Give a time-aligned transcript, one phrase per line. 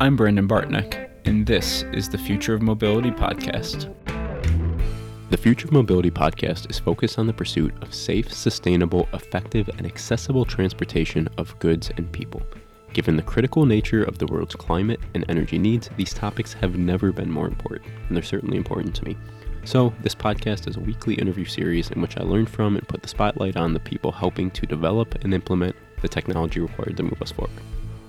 [0.00, 3.92] I'm Brandon Bartneck, and this is the Future of Mobility podcast.
[5.30, 9.84] The Future of Mobility podcast is focused on the pursuit of safe, sustainable, effective, and
[9.84, 12.40] accessible transportation of goods and people.
[12.92, 17.10] Given the critical nature of the world's climate and energy needs, these topics have never
[17.10, 19.16] been more important, and they're certainly important to me.
[19.64, 23.02] So, this podcast is a weekly interview series in which I learn from and put
[23.02, 27.20] the spotlight on the people helping to develop and implement the technology required to move
[27.20, 27.50] us forward.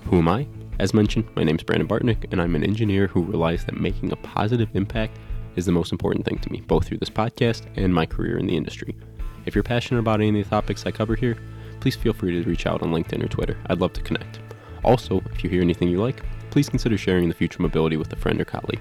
[0.04, 0.46] Who am I?
[0.80, 4.12] As mentioned, my name is Brandon Bartneck, and I'm an engineer who realized that making
[4.12, 5.18] a positive impact
[5.54, 8.46] is the most important thing to me, both through this podcast and my career in
[8.46, 8.96] the industry.
[9.44, 11.36] If you're passionate about any of the topics I cover here,
[11.80, 13.58] please feel free to reach out on LinkedIn or Twitter.
[13.66, 14.40] I'd love to connect.
[14.82, 18.16] Also, if you hear anything you like, please consider sharing the future mobility with a
[18.16, 18.80] friend or colleague.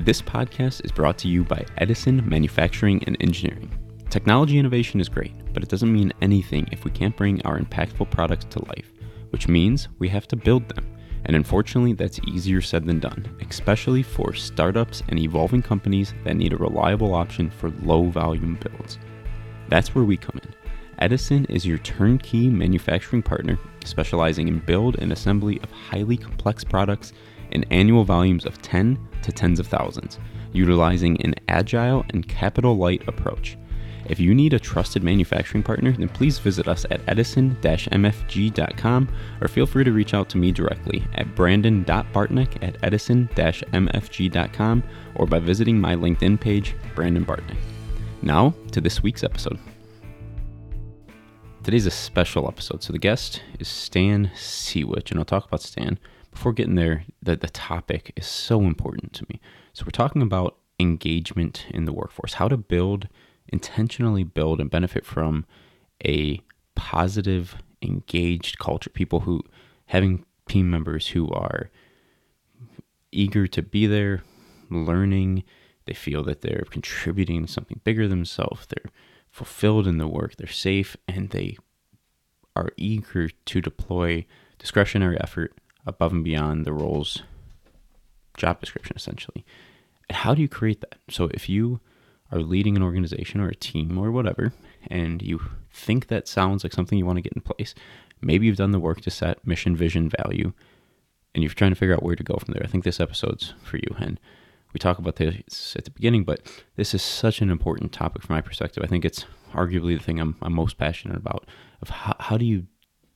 [0.00, 3.70] This podcast is brought to you by Edison Manufacturing and Engineering.
[4.10, 8.10] Technology innovation is great, but it doesn't mean anything if we can't bring our impactful
[8.10, 8.90] products to life,
[9.30, 10.84] which means we have to build them.
[11.24, 16.52] And unfortunately, that's easier said than done, especially for startups and evolving companies that need
[16.52, 18.98] a reliable option for low volume builds.
[19.68, 20.54] That's where we come in.
[20.98, 27.12] Edison is your turnkey manufacturing partner, specializing in build and assembly of highly complex products
[27.50, 30.18] in annual volumes of 10 to tens of thousands,
[30.52, 33.56] utilizing an agile and capital light approach.
[34.06, 39.08] If you need a trusted manufacturing partner, then please visit us at edison-mfg.com
[39.40, 44.82] or feel free to reach out to me directly at brandon.bartneck at edison-mfg.com
[45.14, 47.58] or by visiting my LinkedIn page, Brandon Bartneck.
[48.22, 49.58] Now to this week's episode.
[51.62, 52.82] Today's a special episode.
[52.82, 55.98] So the guest is Stan Sewitch, and I'll talk about Stan.
[56.32, 59.40] Before getting there, the, the topic is so important to me.
[59.72, 63.06] So we're talking about engagement in the workforce, how to build–
[63.48, 65.44] intentionally build and benefit from
[66.04, 66.40] a
[66.74, 68.90] positive, engaged culture.
[68.90, 69.42] People who
[69.86, 71.70] having team members who are
[73.10, 74.22] eager to be there,
[74.70, 75.44] learning,
[75.86, 78.90] they feel that they're contributing something bigger than themselves, they're
[79.30, 81.56] fulfilled in the work, they're safe, and they
[82.54, 84.24] are eager to deploy
[84.58, 85.54] discretionary effort
[85.86, 87.22] above and beyond the role's
[88.36, 89.44] job description, essentially.
[90.08, 90.96] And how do you create that?
[91.10, 91.80] So if you
[92.32, 94.52] are leading an organization or a team or whatever,
[94.88, 97.74] and you think that sounds like something you want to get in place,
[98.20, 100.52] maybe you've done the work to set mission, vision, value,
[101.34, 102.62] and you're trying to figure out where to go from there.
[102.64, 103.96] I think this episode's for you.
[103.98, 104.18] And
[104.72, 106.40] we talk about this at the beginning, but
[106.76, 108.82] this is such an important topic from my perspective.
[108.82, 111.46] I think it's arguably the thing I'm, I'm most passionate about
[111.80, 112.66] of how, how do you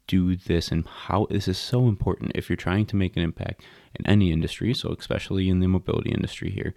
[0.07, 3.63] do this and how this is so important if you're trying to make an impact
[3.99, 6.75] in any industry, so especially in the mobility industry here,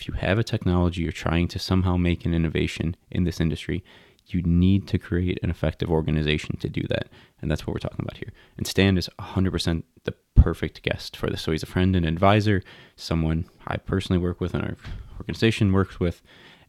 [0.00, 3.84] if you have a technology you're trying to somehow make an innovation in this industry,
[4.26, 7.08] you need to create an effective organization to do that.
[7.40, 8.32] And that's what we're talking about here.
[8.56, 11.42] And Stan is 100% the perfect guest for this.
[11.42, 12.62] So he's a friend and advisor,
[12.96, 14.76] someone I personally work with and our
[15.18, 16.22] organization works with,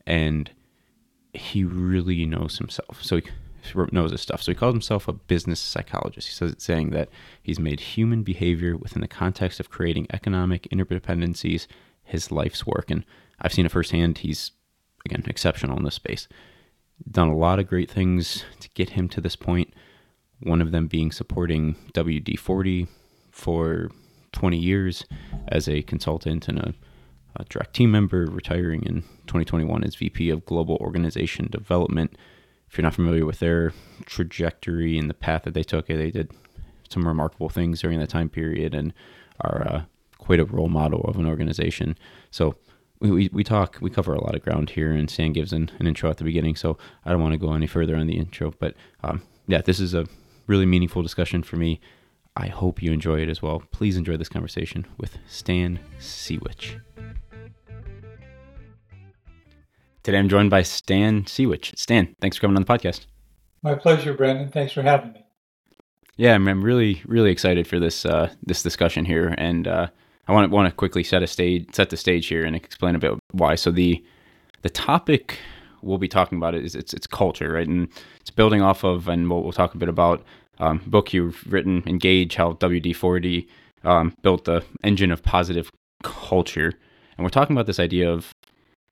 [0.05, 0.51] and
[1.33, 3.01] he really knows himself.
[3.01, 3.23] So he
[3.91, 4.41] knows his stuff.
[4.41, 6.27] So he calls himself a business psychologist.
[6.27, 7.09] He says it's saying that
[7.41, 11.67] he's made human behavior within the context of creating economic interdependencies
[12.03, 12.91] his life's work.
[12.91, 13.05] And
[13.41, 14.19] I've seen it firsthand.
[14.19, 14.51] He's,
[15.05, 16.27] again, exceptional in this space.
[17.09, 19.73] Done a lot of great things to get him to this point.
[20.39, 22.87] One of them being supporting WD 40
[23.31, 23.89] for
[24.31, 25.05] 20 years
[25.47, 26.73] as a consultant and a,
[27.35, 32.15] a direct team member, retiring in 2021 as VP of Global Organization Development.
[32.69, 33.73] If you're not familiar with their
[34.05, 36.31] trajectory and the path that they took, they did
[36.89, 38.93] some remarkable things during that time period and
[39.41, 39.81] are uh,
[40.17, 41.97] quite a role model of an organization.
[42.29, 42.55] So
[43.01, 45.71] we, we, we talk, we cover a lot of ground here, and Stan gives an,
[45.79, 46.55] an intro at the beginning.
[46.55, 49.79] So I don't want to go any further on the intro, but um, yeah, this
[49.79, 50.05] is a
[50.47, 51.81] really meaningful discussion for me.
[52.37, 53.63] I hope you enjoy it as well.
[53.71, 56.77] Please enjoy this conversation with Stan Sewitch.
[60.03, 61.73] Today I'm joined by Stan Sewitch.
[61.75, 63.07] Stan, thanks for coming on the podcast.
[63.63, 64.49] My pleasure, Brandon.
[64.49, 65.25] Thanks for having me.
[66.17, 69.87] Yeah, I'm, I'm really, really excited for this uh, this discussion here, and uh,
[70.27, 72.95] I want to want to quickly set a stage, set the stage here, and explain
[72.95, 73.55] a bit why.
[73.55, 74.03] So the
[74.61, 75.39] the topic
[75.81, 77.67] we'll be talking about is it's it's culture, right?
[77.67, 77.89] And
[78.19, 80.23] it's building off of, and we'll, we'll talk a bit about
[80.59, 83.47] um, book you've written, Engage, how WD forty
[83.83, 85.71] um, built the engine of positive
[86.03, 86.73] culture,
[87.17, 88.31] and we're talking about this idea of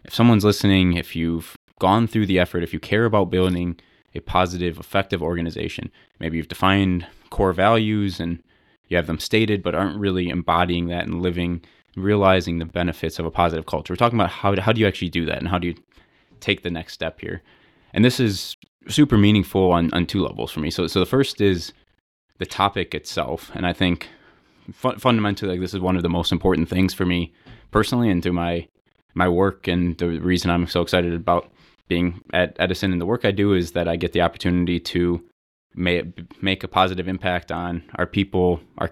[0.03, 3.79] if someone's listening, if you've gone through the effort, if you care about building
[4.15, 8.41] a positive, effective organization, maybe you've defined core values and
[8.89, 11.61] you have them stated but aren't really embodying that and living
[11.95, 13.93] realizing the benefits of a positive culture.
[13.93, 15.75] We're talking about how, how do you actually do that and how do you
[16.39, 17.41] take the next step here?
[17.93, 18.55] And this is
[18.87, 20.69] super meaningful on, on two levels for me.
[20.69, 21.73] So, so the first is
[22.37, 23.51] the topic itself.
[23.53, 24.07] And i think
[24.73, 27.33] fundamentally, like this is one of the most important things for me
[27.71, 28.67] personally and through my
[29.15, 29.67] my work.
[29.67, 31.51] And the reason I'm so excited about
[31.87, 35.21] being at Edison and the work I do is that I get the opportunity to
[35.75, 38.91] make make a positive impact on our people, our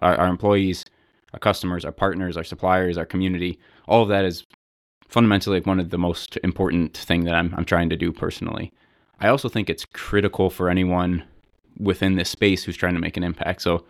[0.00, 0.84] our, our employees,
[1.32, 3.58] our customers, our partners, our suppliers, our community.
[3.88, 4.44] All of that is
[5.08, 8.72] fundamentally like one of the most important thing that I'm I'm trying to do personally.
[9.20, 11.24] I also think it's critical for anyone
[11.78, 13.62] within this space who's trying to make an impact.
[13.62, 13.84] So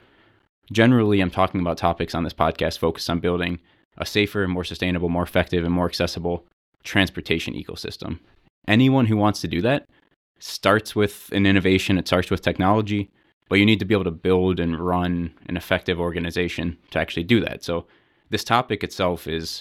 [0.73, 3.61] generally I'm talking about topics on this podcast focused on building
[3.99, 6.45] a safer, more sustainable, more effective and more accessible
[6.85, 8.19] transportation ecosystem.
[8.69, 9.89] Anyone who wants to do that
[10.39, 13.11] starts with an innovation, it starts with technology,
[13.49, 17.25] but you need to be able to build and run an effective organization to actually
[17.25, 17.63] do that.
[17.65, 17.87] So
[18.31, 19.61] this topic itself is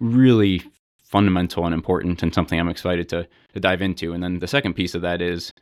[0.00, 0.62] really
[1.02, 4.12] fundamental and important and something I'm excited to, to dive into.
[4.12, 5.52] And then the second piece of that is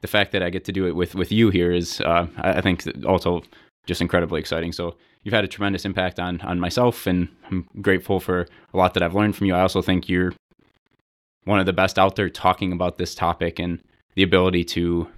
[0.00, 2.60] the fact that I get to do it with, with you here is, uh, I
[2.60, 3.42] think, also
[3.86, 4.72] just incredibly exciting.
[4.72, 8.94] So you've had a tremendous impact on on myself, and I'm grateful for a lot
[8.94, 9.54] that I've learned from you.
[9.54, 10.32] I also think you're
[11.46, 13.80] one of the best out there talking about this topic and
[14.14, 15.08] the ability to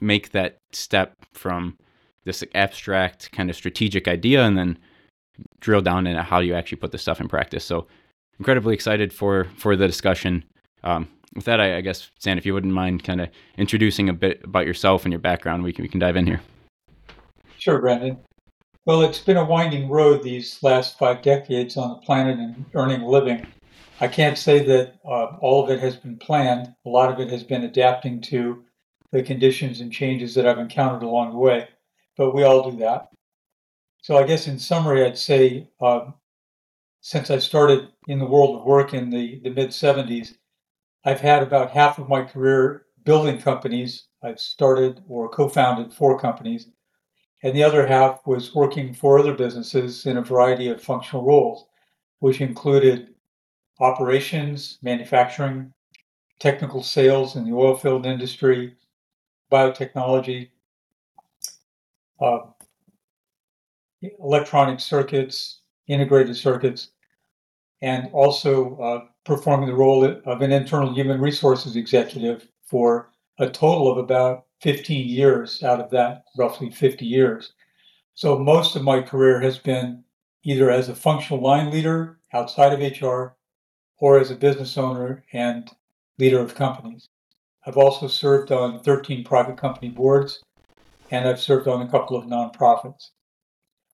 [0.00, 1.76] make that step from
[2.24, 4.78] this abstract kind of strategic idea and then
[5.60, 7.64] drill down into how you actually put this stuff in practice.
[7.64, 7.86] So
[8.38, 10.44] incredibly excited for for the discussion.
[10.84, 14.12] Um, with that, I, I, guess, Stan, if you wouldn't mind kind of introducing a
[14.12, 16.42] bit about yourself and your background, we can, we can dive in here.
[17.56, 18.18] Sure, Brandon.
[18.84, 23.00] Well, it's been a winding road these last five decades on the planet and earning
[23.00, 23.46] a living.
[24.02, 26.74] I can't say that uh, all of it has been planned.
[26.84, 28.64] A lot of it has been adapting to
[29.12, 31.68] the conditions and changes that I've encountered along the way,
[32.16, 33.10] but we all do that.
[34.02, 36.10] So, I guess in summary, I'd say uh,
[37.00, 40.34] since I started in the world of work in the, the mid 70s,
[41.04, 44.08] I've had about half of my career building companies.
[44.20, 46.66] I've started or co founded four companies,
[47.44, 51.66] and the other half was working for other businesses in a variety of functional roles,
[52.18, 53.11] which included
[53.82, 55.72] operations, manufacturing,
[56.38, 58.76] technical sales in the oil field industry,
[59.50, 60.50] biotechnology,
[62.20, 62.38] uh,
[64.20, 66.92] electronic circuits, integrated circuits,
[67.82, 73.90] and also uh, performing the role of an internal human resources executive for a total
[73.90, 77.52] of about 15 years out of that roughly 50 years.
[78.14, 80.04] So most of my career has been
[80.44, 83.34] either as a functional line leader outside of HR
[84.02, 85.70] or as a business owner and
[86.18, 87.08] leader of companies.
[87.64, 90.42] I've also served on 13 private company boards,
[91.12, 93.10] and I've served on a couple of nonprofits.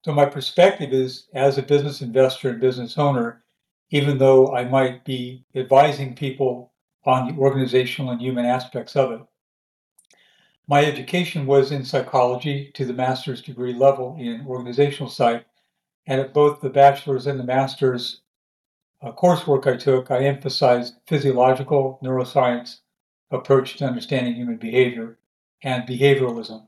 [0.07, 3.43] So, my perspective is as a business investor and business owner,
[3.91, 6.73] even though I might be advising people
[7.05, 9.21] on the organizational and human aspects of it,
[10.67, 15.45] my education was in psychology to the master's degree level in organizational psych,
[16.07, 18.23] and at both the bachelor's and the master's,
[19.00, 22.79] uh, coursework I took, I emphasized physiological neuroscience
[23.31, 25.19] approach to understanding human behavior
[25.62, 26.67] and behavioralism.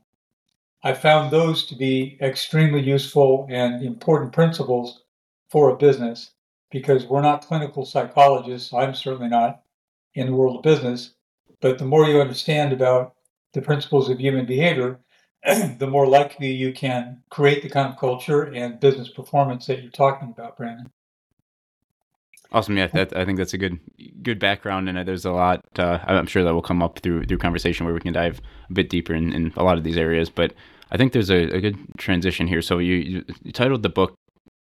[0.83, 5.03] I found those to be extremely useful and important principles
[5.49, 6.31] for a business
[6.71, 8.73] because we're not clinical psychologists.
[8.73, 9.61] I'm certainly not
[10.15, 11.13] in the world of business.
[11.59, 13.15] But the more you understand about
[13.53, 14.99] the principles of human behavior,
[15.43, 19.91] the more likely you can create the kind of culture and business performance that you're
[19.91, 20.91] talking about, Brandon.
[22.53, 22.77] Awesome.
[22.77, 23.79] Yeah, that, I think that's a good
[24.21, 25.63] good background, and there's a lot.
[25.79, 28.73] Uh, I'm sure that will come up through through conversation where we can dive a
[28.73, 30.29] bit deeper in, in a lot of these areas.
[30.29, 30.53] But
[30.91, 32.61] I think there's a, a good transition here.
[32.61, 34.15] So you, you titled the book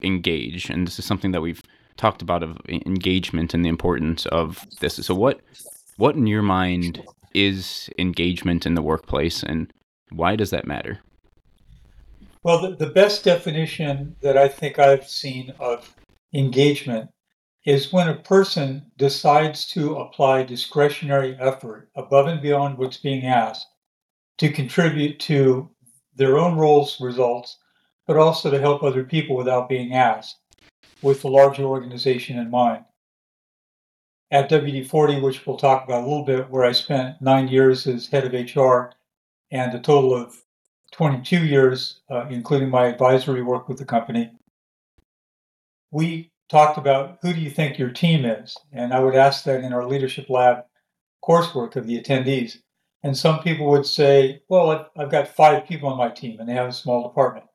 [0.03, 1.63] "Engage," and this is something that we've
[1.97, 4.97] talked about of engagement and the importance of this.
[4.97, 5.41] So what
[5.97, 7.03] what in your mind
[7.33, 9.73] is engagement in the workplace, and
[10.11, 11.01] why does that matter?
[12.43, 15.95] Well, the, the best definition that I think I've seen of
[16.35, 17.11] engagement
[17.69, 23.67] is when a person decides to apply discretionary effort above and beyond what's being asked
[24.39, 25.69] to contribute to
[26.17, 27.59] their own roles results,
[28.07, 30.39] but also to help other people without being asked,
[31.03, 32.87] with the larger organization in mind.
[34.31, 37.87] At WD 40, which we'll talk about a little bit, where I spent nine years
[37.87, 38.95] as head of HR
[39.51, 40.43] and a total of
[40.93, 44.31] 22 years, uh, including my advisory work with the company,
[45.91, 48.57] we talked about who do you think your team is?
[48.73, 50.65] And I would ask that in our leadership lab
[51.23, 52.59] coursework of the attendees.
[53.03, 56.55] And some people would say, well, I've got five people on my team and they
[56.55, 57.47] have a small department.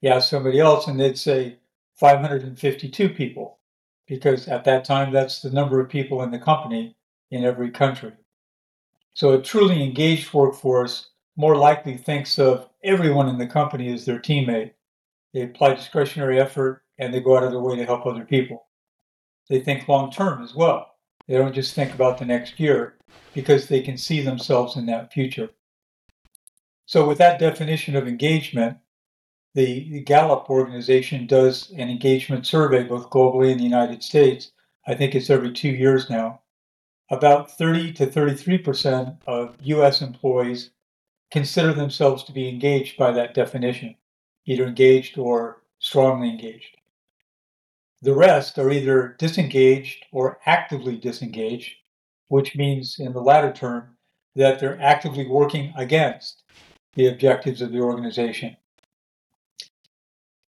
[0.00, 1.58] You ask somebody else and they'd say
[1.94, 3.58] 552 people,
[4.06, 6.96] because at that time, that's the number of people in the company
[7.30, 8.12] in every country.
[9.14, 14.18] So a truly engaged workforce more likely thinks of everyone in the company as their
[14.18, 14.72] teammate
[15.32, 18.66] they apply discretionary effort, and they go out of their way to help other people.
[19.48, 20.94] They think long term as well.
[21.26, 22.96] They don't just think about the next year
[23.34, 25.50] because they can see themselves in that future.
[26.86, 28.78] So, with that definition of engagement,
[29.54, 34.52] the, Gallup organization does an engagement survey both globally and in the United States.
[34.86, 36.40] I think it's every two years now.
[37.10, 40.70] About 30 to 33% of US employees
[41.30, 43.96] consider themselves to be engaged by that definition,
[44.46, 46.76] either engaged or strongly engaged.
[48.02, 51.76] The rest are either disengaged or actively disengaged,
[52.26, 53.96] which means, in the latter term,
[54.34, 56.42] that they're actively working against
[56.94, 58.56] the objectives of the organization.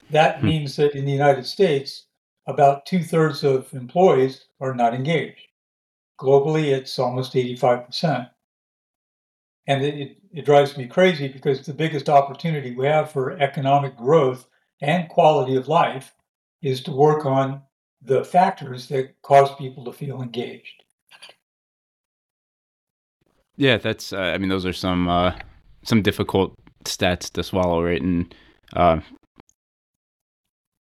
[0.09, 0.45] That hmm.
[0.45, 2.05] means that in the United States,
[2.47, 5.41] about two thirds of employees are not engaged.
[6.19, 8.29] Globally, it's almost 85%.
[9.67, 13.95] And it, it, it, drives me crazy because the biggest opportunity we have for economic
[13.95, 14.45] growth
[14.81, 16.13] and quality of life
[16.63, 17.61] is to work on
[18.01, 20.83] the factors that cause people to feel engaged.
[23.55, 24.11] Yeah, that's.
[24.11, 25.35] Uh, I mean, those are some uh,
[25.83, 26.55] some difficult
[26.85, 28.01] stats to swallow, right?
[28.01, 28.33] And
[28.75, 28.99] uh,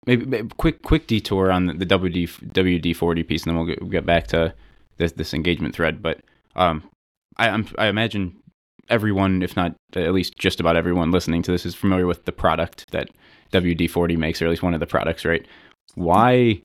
[0.07, 3.67] maybe, maybe, quick quick detour on the, the WD WD forty piece, and then we'll
[3.67, 4.55] get, we'll get back to
[4.97, 6.03] this this engagement thread.
[6.03, 6.21] But
[6.57, 6.89] um,
[7.37, 8.41] I I'm, I imagine
[8.89, 12.33] everyone, if not at least just about everyone listening to this, is familiar with the
[12.33, 13.11] product that
[13.53, 15.47] WD forty makes, or at least one of the products, right?
[15.95, 16.63] Why?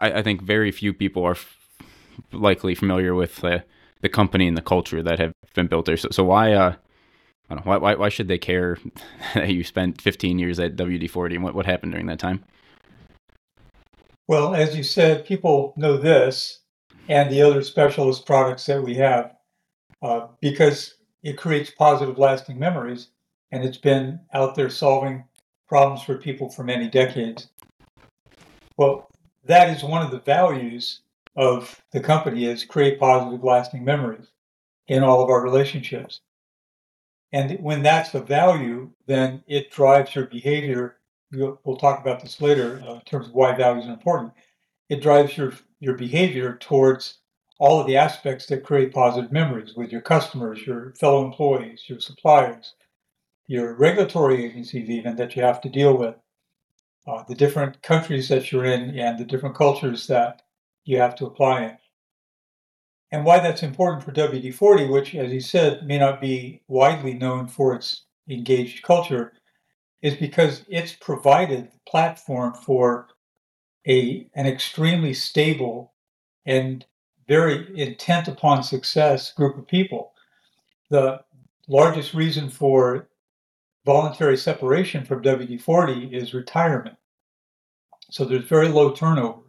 [0.00, 1.56] I, I think very few people are f-
[2.32, 3.64] likely familiar with the
[4.08, 5.96] company and the culture that have been built there.
[5.96, 6.74] So, so why uh,
[7.48, 8.78] I don't know, why, why, why should they care
[9.34, 12.44] that you spent 15 years at WD-40 and what, what happened during that time?
[14.28, 16.60] Well, as you said, people know this
[17.08, 19.36] and the other specialist products that we have
[20.02, 23.08] uh, because it creates positive, lasting memories,
[23.52, 25.24] and it's been out there solving
[25.68, 27.48] problems for people for many decades.
[28.76, 29.08] Well,
[29.44, 31.00] that is one of the values
[31.36, 34.26] of the company is create positive, lasting memories
[34.88, 36.20] in all of our relationships.
[37.32, 40.96] And when that's the value, then it drives your behavior.
[41.32, 44.32] We'll talk about this later uh, in terms of why values are important.
[44.88, 47.18] It drives your your behavior towards
[47.58, 52.00] all of the aspects that create positive memories with your customers, your fellow employees, your
[52.00, 52.74] suppliers,
[53.46, 56.14] your regulatory agencies, even that you have to deal with,
[57.06, 60.42] uh, the different countries that you're in, and the different cultures that
[60.84, 61.78] you have to apply in.
[63.12, 67.14] And why that's important for WD 40, which, as you said, may not be widely
[67.14, 69.32] known for its engaged culture,
[70.02, 73.08] is because it's provided the platform for
[73.86, 75.92] a, an extremely stable
[76.44, 76.84] and
[77.28, 80.12] very intent upon success group of people.
[80.90, 81.20] The
[81.68, 83.08] largest reason for
[83.86, 86.96] voluntary separation from WD 40 is retirement.
[88.10, 89.42] So there's very low turnover.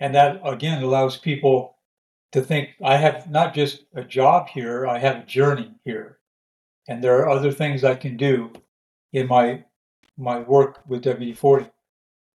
[0.00, 1.76] And that, again, allows people
[2.32, 6.18] to think I have not just a job here, I have a journey here.
[6.88, 8.50] And there are other things I can do
[9.12, 9.64] in my
[10.16, 11.70] my work with WD-40.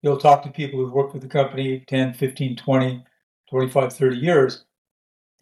[0.02, 3.04] You'll talk to people who've worked with the company 10, 15, 20,
[3.50, 4.64] 25, 30 years,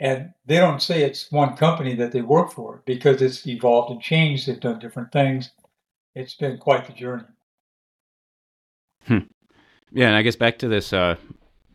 [0.03, 4.03] and they don't say it's one company that they work for because it's evolved and
[4.03, 4.49] changed.
[4.49, 5.53] They've done different things.
[6.17, 7.23] It's been quite the journey.
[9.07, 9.19] Hmm.
[9.93, 11.15] Yeah, and I guess back to this, uh,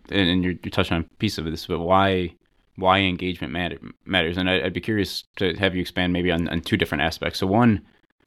[0.10, 2.36] and, and you're, you're touching on a piece of this, but why
[2.76, 4.38] why engagement matter, matters.
[4.38, 7.40] And I, would be curious to have you expand maybe on, on two different aspects.
[7.40, 7.82] So one,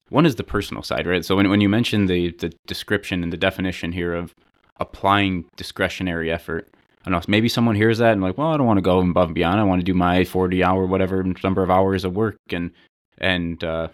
[0.09, 1.25] one is the personal side, right?
[1.25, 4.35] So when, when you mentioned the, the description and the definition here of
[4.81, 8.67] applying discretionary effort, I don't know, maybe someone hears that and like, well, I don't
[8.67, 9.59] want to go above and beyond.
[9.59, 12.73] I want to do my 40 hour, whatever number of hours of work and,
[13.19, 13.89] and, uh,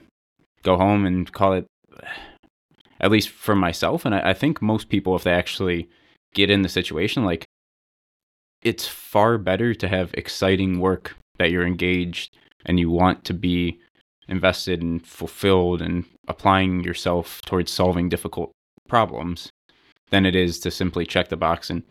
[0.63, 1.67] go home and call it
[3.01, 4.05] at least for myself.
[4.05, 5.89] And I, I think most people, if they actually
[6.35, 7.45] get in the situation, like
[8.63, 13.79] it's far better to have exciting work that you're engaged and you want to be
[14.29, 18.51] invested and fulfilled and applying yourself towards solving difficult
[18.89, 19.51] problems
[20.11, 21.85] than it is to simply check the box and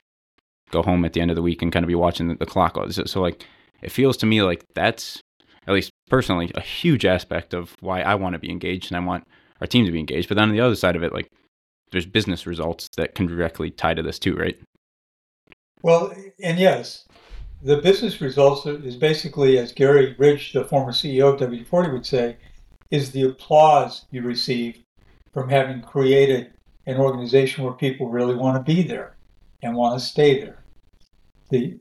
[0.71, 2.45] go home at the end of the week and kind of be watching the, the
[2.45, 2.77] clock.
[2.91, 3.45] So, so, like,
[3.81, 5.21] it feels to me like that's,
[5.67, 9.05] at least personally, a huge aspect of why I want to be engaged and I
[9.05, 9.27] want
[9.61, 10.27] our team to be engaged.
[10.27, 11.29] But then on the other side of it, like,
[11.91, 14.59] there's business results that can directly tie to this too, right?
[15.81, 17.05] Well, and yes,
[17.61, 22.37] the business results is basically, as Gary Ridge, the former CEO of WD-40 would say,
[22.91, 24.83] is the applause you receive
[25.33, 26.53] from having created
[26.85, 29.14] an organization where people really want to be there
[29.65, 30.63] and want to stay there.
[31.49, 31.79] The,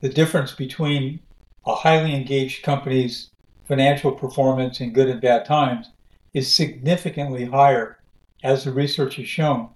[0.00, 1.20] the difference between
[1.66, 3.30] a highly engaged company's
[3.66, 5.90] financial performance in good and bad times
[6.32, 7.98] is significantly higher
[8.42, 9.68] as the research has shown,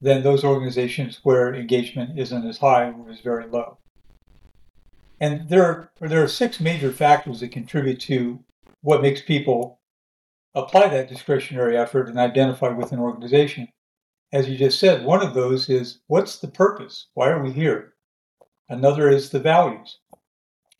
[0.00, 3.78] than those organizations where engagement isn't as high or is very low.
[5.18, 8.38] And there are, there are six major factors that contribute to
[8.82, 9.80] what makes people
[10.54, 13.68] apply that discretionary effort and identify with an organization.
[14.34, 17.06] As you just said, one of those is what's the purpose?
[17.14, 17.94] Why are we here?
[18.68, 20.00] Another is the values.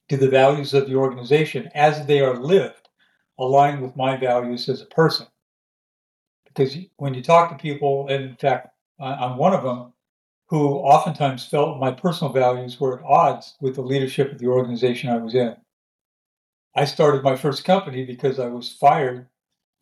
[0.08, 2.88] Do the values of the organization, as they are lived,
[3.38, 5.28] align with my values as a person?
[6.46, 9.92] Because when you talk to people, and in fact, I'm one of them,
[10.48, 15.10] who oftentimes felt my personal values were at odds with the leadership of the organization
[15.10, 15.54] I was in.
[16.74, 19.28] I started my first company because I was fired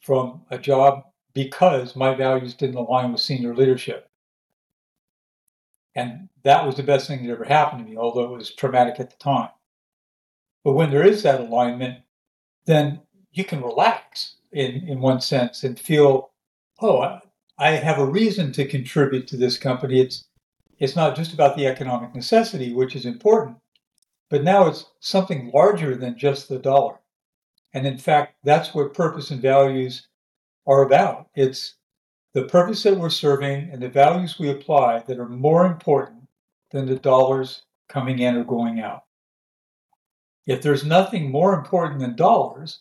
[0.03, 4.09] from a job because my values didn't align with senior leadership.
[5.95, 8.99] And that was the best thing that ever happened to me, although it was traumatic
[8.99, 9.51] at the time.
[10.65, 12.01] But when there is that alignment,
[12.67, 13.01] then
[13.33, 16.31] you can relax in, in one sense and feel,
[16.81, 17.19] oh,
[17.59, 20.01] I have a reason to contribute to this company.
[20.01, 20.25] It's
[20.79, 23.57] it's not just about the economic necessity, which is important,
[24.29, 26.99] but now it's something larger than just the dollar.
[27.73, 30.09] And in fact, that's where purpose and values
[30.67, 31.29] are about.
[31.35, 31.75] It's
[32.35, 36.29] the purpose that we're serving and the values we apply that are more important
[36.71, 39.05] than the dollars coming in or going out.
[40.47, 42.81] If there's nothing more important than dollars,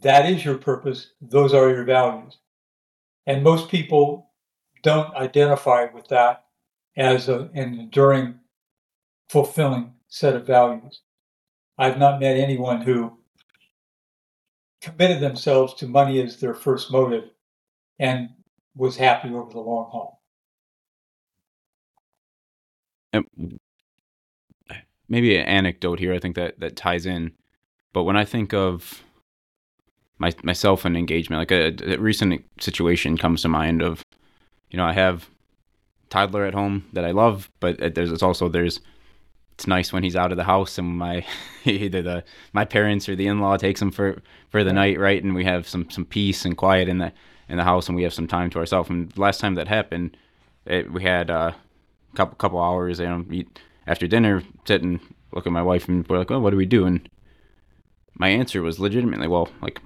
[0.00, 2.38] that is your purpose, those are your values.
[3.26, 4.30] And most people
[4.82, 6.44] don't identify with that
[6.96, 8.40] as a, an enduring,
[9.28, 11.02] fulfilling set of values.
[11.78, 13.18] I've not met anyone who
[14.80, 17.24] committed themselves to money as their first motive
[17.98, 18.30] and
[18.74, 20.22] was happy over the long haul.
[23.12, 23.58] And
[25.08, 27.32] maybe an anecdote here, I think that, that ties in.
[27.92, 29.02] But when I think of
[30.18, 34.02] my, myself and engagement, like a, a recent situation comes to mind of,
[34.70, 35.28] you know, I have
[36.08, 38.80] toddler at home that I love, but uh, there's it's also there's
[39.60, 41.22] it's nice when he's out of the house and my
[41.66, 45.22] either the my parents or the in-law takes him for for the night, right?
[45.22, 47.12] And we have some some peace and quiet in the
[47.46, 48.88] in the house and we have some time to ourselves.
[48.88, 50.16] And last time that happened,
[50.64, 54.98] it, we had uh, a couple couple hours, you know, eat, after dinner, sit and
[55.32, 56.86] look at my wife and we're like, oh, what do we do?
[56.86, 57.06] And
[58.14, 59.82] my answer was legitimately, well, like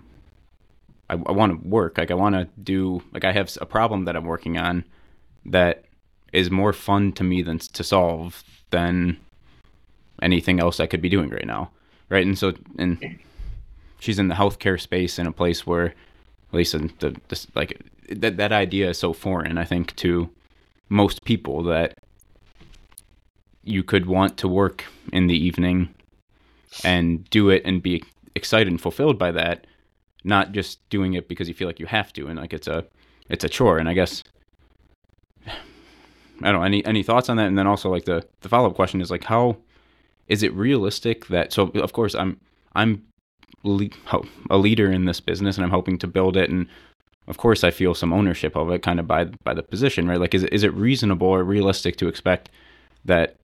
[1.11, 1.99] I, I want to work.
[1.99, 3.03] Like I want to do.
[3.13, 4.85] Like I have a problem that I'm working on
[5.47, 5.87] that
[6.33, 9.19] is more fun to me than to solve than
[10.22, 11.70] anything else I could be doing right now.
[12.09, 12.27] Right.
[12.27, 13.18] And so, and
[13.98, 15.94] she's in the healthcare space in a place where, at
[16.53, 20.31] least in the, this, like that, that idea is so foreign, I think, to
[20.88, 21.98] most people that
[23.64, 25.94] you could want to work in the evening
[26.85, 28.03] and do it and be
[28.35, 29.66] excited and fulfilled by that,
[30.22, 32.85] not just doing it because you feel like you have to and like it's a
[33.29, 33.79] it's a chore.
[33.79, 34.22] And I guess
[35.46, 35.53] I
[36.40, 37.46] don't know any any thoughts on that.
[37.46, 39.57] And then also like the the follow up question is like how
[40.29, 42.41] is it realistic that so of course I'm
[42.75, 43.03] I'm
[44.51, 46.67] a leader in this business and I'm hoping to build it and
[47.27, 50.21] of course I feel some ownership of it kind of by by the position right?
[50.21, 52.51] Like is is it reasonable or realistic to expect
[53.05, 53.37] that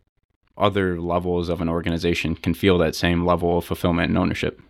[0.56, 4.60] other levels of an organization can feel that same level of fulfillment and ownership?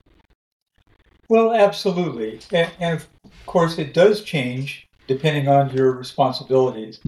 [1.28, 2.40] Well absolutely.
[2.52, 3.08] And, and of
[3.46, 7.00] course it does change depending on your responsibilities.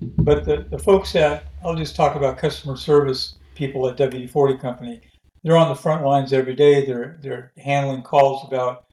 [0.00, 4.56] But the, the folks at, I'll just talk about customer service people at WD 40
[4.58, 5.00] Company.
[5.42, 6.86] They're on the front lines every day.
[6.86, 8.86] They're, they're handling calls about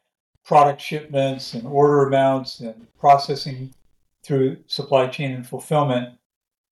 [0.44, 3.74] product shipments and order amounts and processing
[4.24, 6.18] through supply chain and fulfillment.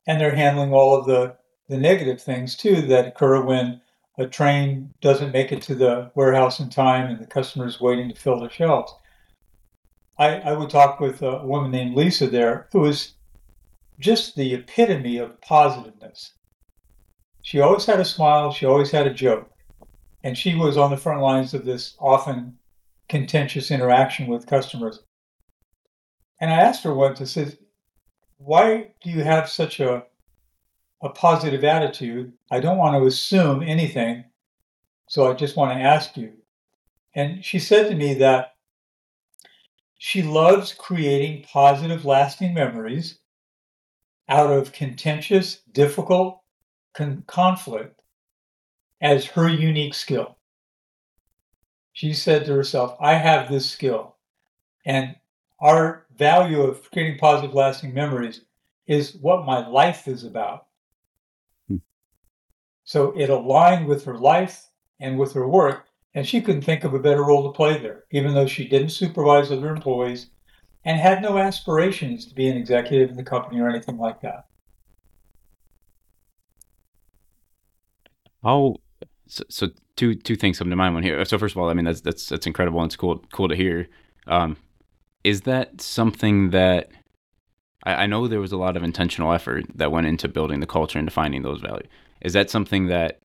[0.07, 1.37] And they're handling all of the,
[1.69, 3.79] the negative things too that occur when
[4.17, 8.09] a train doesn't make it to the warehouse in time and the customer is waiting
[8.09, 8.93] to fill the shelves.
[10.17, 13.13] I, I would talk with a woman named Lisa there who is
[13.99, 16.33] just the epitome of positiveness.
[17.43, 19.51] She always had a smile, she always had a joke.
[20.23, 22.57] And she was on the front lines of this often
[23.09, 25.03] contentious interaction with customers.
[26.39, 27.57] And I asked her once, I said,
[28.37, 30.05] why do you have such a,
[31.01, 32.31] a positive attitude?
[32.49, 34.23] I don't want to assume anything,
[35.07, 36.31] so I just want to ask you.
[37.13, 38.55] And she said to me that
[39.97, 43.19] she loves creating positive, lasting memories
[44.29, 46.42] out of contentious, difficult
[46.93, 48.01] con- conflict
[49.01, 50.37] as her unique skill.
[51.91, 54.15] She said to herself, I have this skill.
[54.85, 55.15] And
[55.59, 58.41] our value of creating positive, lasting memories
[58.87, 60.67] is what my life is about.
[61.67, 61.77] Hmm.
[62.83, 66.93] So it aligned with her life and with her work, and she couldn't think of
[66.93, 70.29] a better role to play there, even though she didn't supervise other employees.
[70.85, 74.45] and had no aspirations to be an executive in the company or anything like that.
[78.43, 78.75] How
[79.27, 81.23] so, so two two things come to mind when here.
[81.25, 83.55] So first of all, I mean that's that's that's incredible and it's cool cool to
[83.55, 83.87] hear.
[84.27, 84.57] Um,
[85.23, 86.91] is that something that
[87.83, 90.67] I, I know there was a lot of intentional effort that went into building the
[90.67, 91.87] culture and defining those values.
[92.21, 93.19] Is that something that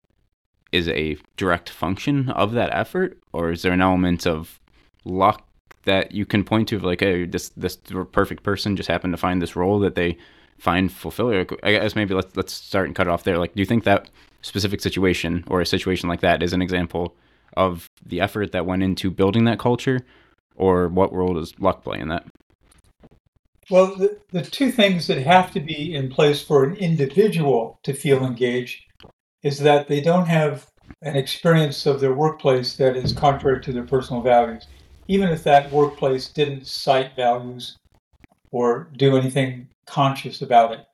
[0.73, 4.61] is a direct function of that effort, or is there an element of
[5.05, 5.47] luck
[5.85, 7.77] that you can point to, of like, hey, this this
[8.13, 10.19] perfect person just happened to find this role that they
[10.59, 11.47] find fulfilling?
[11.63, 13.39] I guess maybe let's let's start and cut it off there.
[13.39, 14.11] Like, do you think that
[14.43, 17.17] specific situation or a situation like that is an example
[17.57, 20.01] of the effort that went into building that culture,
[20.55, 22.25] or what role does luck play in that?
[23.71, 27.93] Well, the, the two things that have to be in place for an individual to
[27.93, 28.83] feel engaged
[29.43, 30.67] is that they don't have
[31.03, 34.67] an experience of their workplace that is contrary to their personal values.
[35.07, 37.77] Even if that workplace didn't cite values
[38.51, 40.87] or do anything conscious about it,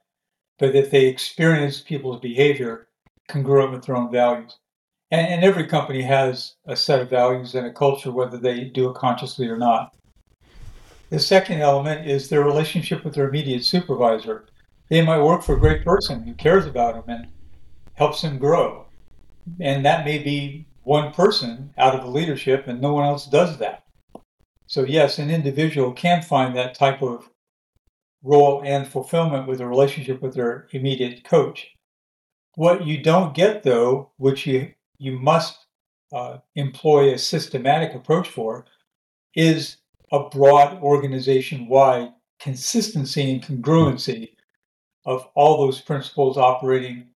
[0.59, 2.89] but if they experience people's behavior
[3.29, 4.59] congruent with their own values.
[5.11, 8.91] And, and every company has a set of values and a culture, whether they do
[8.91, 9.95] it consciously or not.
[11.11, 14.47] The second element is their relationship with their immediate supervisor.
[14.89, 17.29] They might work for a great person who cares about them and
[17.95, 18.87] helps them grow.
[19.61, 23.59] And that may be one person out of the leadership, and no one else does
[23.59, 23.85] that.
[24.67, 27.31] So, yes, an individual can find that type of
[28.23, 31.69] role and fulfillment with a relationship with their immediate coach.
[32.57, 35.67] What you don't get, though, which you, you must
[36.13, 38.65] uh, employ a systematic approach for,
[39.35, 39.79] is
[40.13, 44.31] a broad organization wide consistency and congruency
[45.05, 47.09] of all those principles operating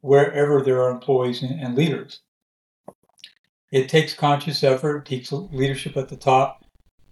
[0.00, 2.20] wherever there are employees and, leaders.
[3.70, 6.64] It takes conscious effort, takes leadership at the top,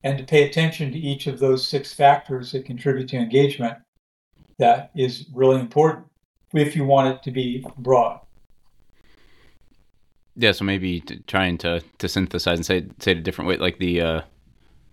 [0.02, 3.78] and to pay attention to each of those six factors that contribute to engagement
[4.58, 6.07] that is really important
[6.52, 8.20] if you want it to be broad.
[10.36, 13.78] Yeah, so maybe trying to to synthesize and say say it a different way, like
[13.78, 14.20] the uh,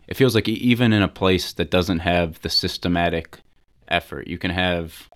[0.07, 3.39] it feels like even in a place that doesn't have the systematic
[3.87, 5.09] effort, you can have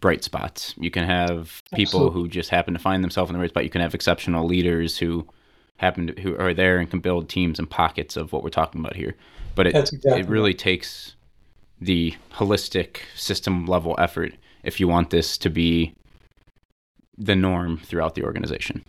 [0.00, 0.74] bright spots.
[0.76, 2.20] You can have people Absolutely.
[2.20, 3.64] who just happen to find themselves in the right spot.
[3.64, 5.26] You can have exceptional leaders who
[5.76, 8.80] happen to who are there and can build teams and pockets of what we're talking
[8.80, 9.14] about here.
[9.54, 10.58] But it exactly it really right.
[10.58, 11.16] takes
[11.80, 15.94] the holistic system level effort if you want this to be
[17.16, 18.84] the norm throughout the organization.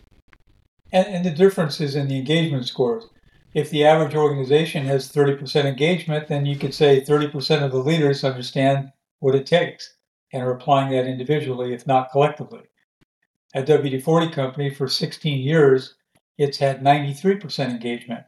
[0.92, 3.08] And, and the difference is in the engagement scores
[3.56, 8.22] if the average organization has 30% engagement, then you could say 30% of the leaders
[8.22, 9.94] understand what it takes
[10.30, 12.60] and are applying that individually, if not collectively.
[13.54, 15.94] At WD 40 Company, for 16 years,
[16.36, 18.24] it's had 93% engagement.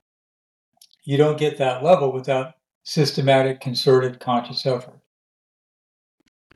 [1.05, 4.98] You don't get that level without systematic, concerted, conscious effort.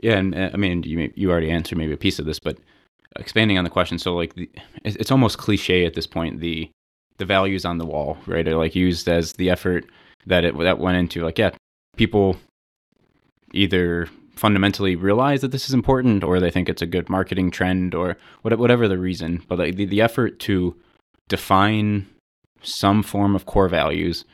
[0.03, 2.59] Yeah, and uh, I mean, you you already answered maybe a piece of this, but
[3.17, 4.51] expanding on the question, so like the,
[4.85, 6.41] it's almost cliche at this point.
[6.41, 6.71] The
[7.19, 8.47] the values on the wall, right?
[8.47, 9.87] Are like used as the effort
[10.27, 11.51] that it that went into like yeah,
[11.97, 12.37] people
[13.53, 17.95] either fundamentally realize that this is important or they think it's a good marketing trend
[17.95, 20.75] or whatever the reason, but like the, the effort to
[21.29, 22.09] define
[22.63, 24.25] some form of core values,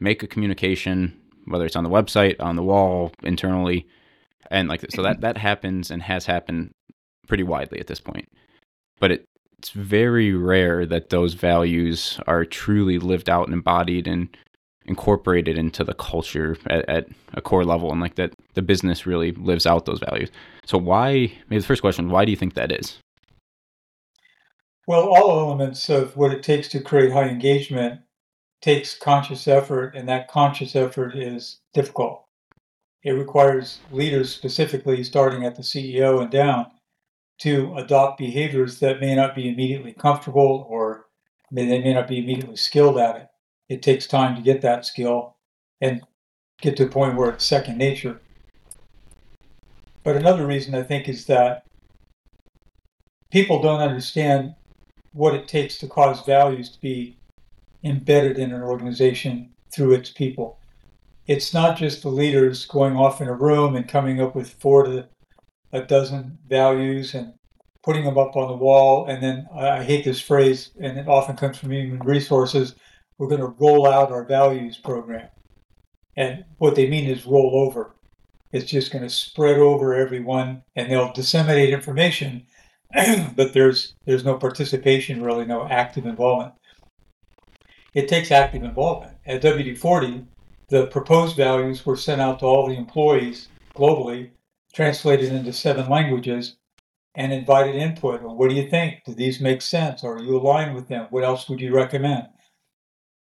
[0.00, 3.86] make a communication, whether it's on the website, on the wall, internally,
[4.50, 6.72] and like so that that happens and has happened
[7.26, 8.28] pretty widely at this point.
[9.00, 9.24] But it
[9.62, 14.36] it's very rare that those values are truly lived out and embodied and
[14.86, 19.30] incorporated into the culture at, at, a core level and like that the business really
[19.30, 20.30] lives out those values.
[20.66, 22.98] So why maybe the first question why do you think that is?
[24.88, 28.00] Well all elements of what it takes to create high engagement
[28.60, 32.21] takes conscious effort and that conscious effort is difficult
[33.02, 36.66] it requires leaders specifically starting at the ceo and down
[37.38, 41.06] to adopt behaviors that may not be immediately comfortable or
[41.50, 43.28] they may not be immediately skilled at it.
[43.68, 45.36] It takes time to get that skill
[45.80, 46.02] and
[46.60, 48.20] get to a point where it's second nature.
[50.04, 51.64] But another reason I think is that
[53.30, 54.54] people don't understand
[55.12, 57.18] what it takes to cause values to be
[57.84, 60.58] embedded in an organization through its people.
[61.26, 64.84] It's not just the leaders going off in a room and coming up with four
[64.84, 65.08] to
[65.72, 67.34] a dozen values and
[67.82, 69.06] putting them up on the wall.
[69.06, 72.74] And then I hate this phrase, and it often comes from human resources.
[73.18, 75.28] We're going to roll out our values program.
[76.16, 77.94] And what they mean is roll over.
[78.52, 82.46] It's just going to spread over everyone, and they'll disseminate information,
[83.34, 86.52] but there's there's no participation, really, no active involvement.
[87.94, 89.16] It takes active involvement.
[89.24, 90.26] At WD-40,
[90.72, 94.30] the proposed values were sent out to all the employees globally,
[94.72, 96.56] translated into seven languages,
[97.14, 98.22] and invited input.
[98.22, 99.04] Well, what do you think?
[99.04, 100.02] Do these make sense?
[100.02, 101.08] Are you aligned with them?
[101.10, 102.28] What else would you recommend?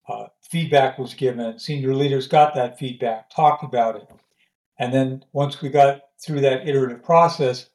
[0.07, 1.57] Uh, feedback was given.
[1.57, 4.07] Senior leaders got that feedback, talked about it.
[4.77, 7.67] And then once we got through that iterative process,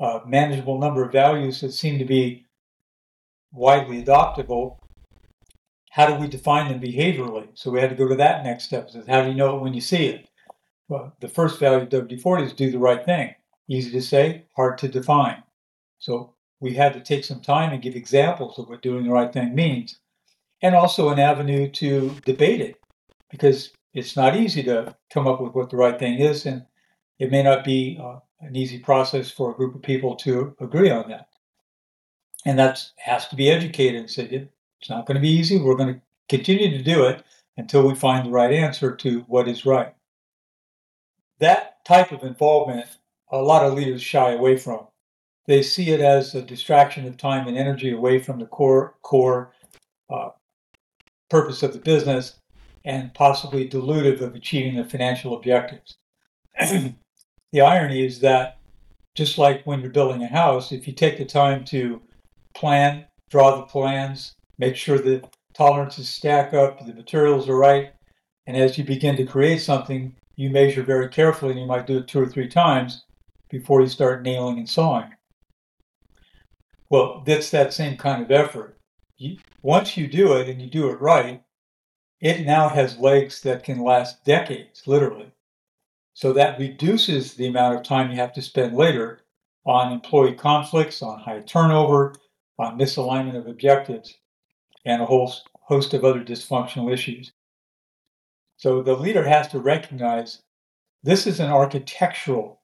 [0.00, 2.44] a manageable number of values that seemed to be
[3.52, 4.80] widely adoptable,
[5.92, 7.48] how do we define them behaviorally?
[7.52, 8.88] So we had to go to that next step.
[8.88, 10.30] Is how do you know it when you see it?
[10.88, 13.34] Well, the first value of WD-40 is do the right thing.
[13.68, 15.42] Easy to say, hard to define.
[15.98, 19.30] So we had to take some time and give examples of what doing the right
[19.30, 19.98] thing means,
[20.62, 22.76] and also an avenue to debate it,
[23.30, 26.64] because it's not easy to come up with what the right thing is, and
[27.18, 30.88] it may not be uh, an easy process for a group of people to agree
[30.88, 31.28] on that.
[32.46, 34.48] And that has to be educated and said,
[34.82, 35.58] it's not going to be easy.
[35.58, 37.22] We're going to continue to do it
[37.56, 39.94] until we find the right answer to what is right.
[41.38, 42.88] That type of involvement,
[43.30, 44.88] a lot of leaders shy away from.
[45.46, 49.52] They see it as a distraction of time and energy away from the core core
[50.10, 50.30] uh,
[51.30, 52.40] purpose of the business,
[52.84, 55.96] and possibly dilutive of achieving the financial objectives.
[56.58, 58.58] the irony is that
[59.14, 62.02] just like when you're building a house, if you take the time to
[62.54, 65.22] plan, draw the plans, make sure the
[65.54, 67.92] tolerances stack up, the materials are right,
[68.46, 71.98] and as you begin to create something, you measure very carefully, and you might do
[71.98, 73.04] it two or three times
[73.50, 75.12] before you start nailing and sawing.
[76.90, 78.76] Well, that's that same kind of effort.
[79.16, 81.42] You, once you do it and you do it right,
[82.20, 85.32] it now has legs that can last decades, literally.
[86.14, 89.20] So that reduces the amount of time you have to spend later
[89.64, 92.14] on employee conflicts, on high turnover,
[92.58, 94.18] on misalignment of objectives,
[94.84, 97.32] and a whole host of other dysfunctional issues.
[98.56, 100.40] So the leader has to recognize
[101.02, 102.60] this is an architectural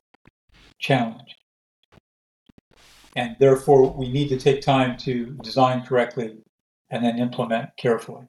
[0.78, 1.36] challenge.
[3.16, 6.36] And therefore, we need to take time to design correctly
[6.90, 8.26] and then implement carefully.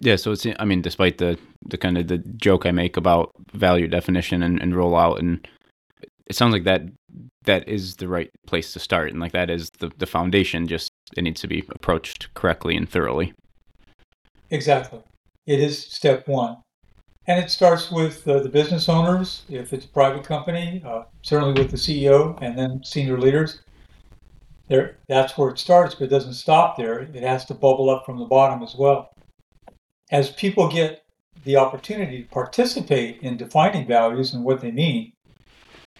[0.00, 3.32] Yeah, so it's I mean, despite the the kind of the joke I make about
[3.52, 5.48] value definition and, and rollout, and
[6.26, 6.82] it sounds like that
[7.44, 10.66] that is the right place to start, and like that is the the foundation.
[10.66, 13.32] Just it needs to be approached correctly and thoroughly.
[14.50, 15.00] Exactly,
[15.46, 16.58] it is step one,
[17.26, 19.42] and it starts with uh, the business owners.
[19.48, 23.60] If it's a private company, uh, certainly with the CEO and then senior leaders.
[24.68, 27.00] There, that's where it starts, but it doesn't stop there.
[27.00, 29.12] It has to bubble up from the bottom as well
[30.12, 31.04] as people get
[31.44, 35.12] the opportunity to participate in defining values and what they mean,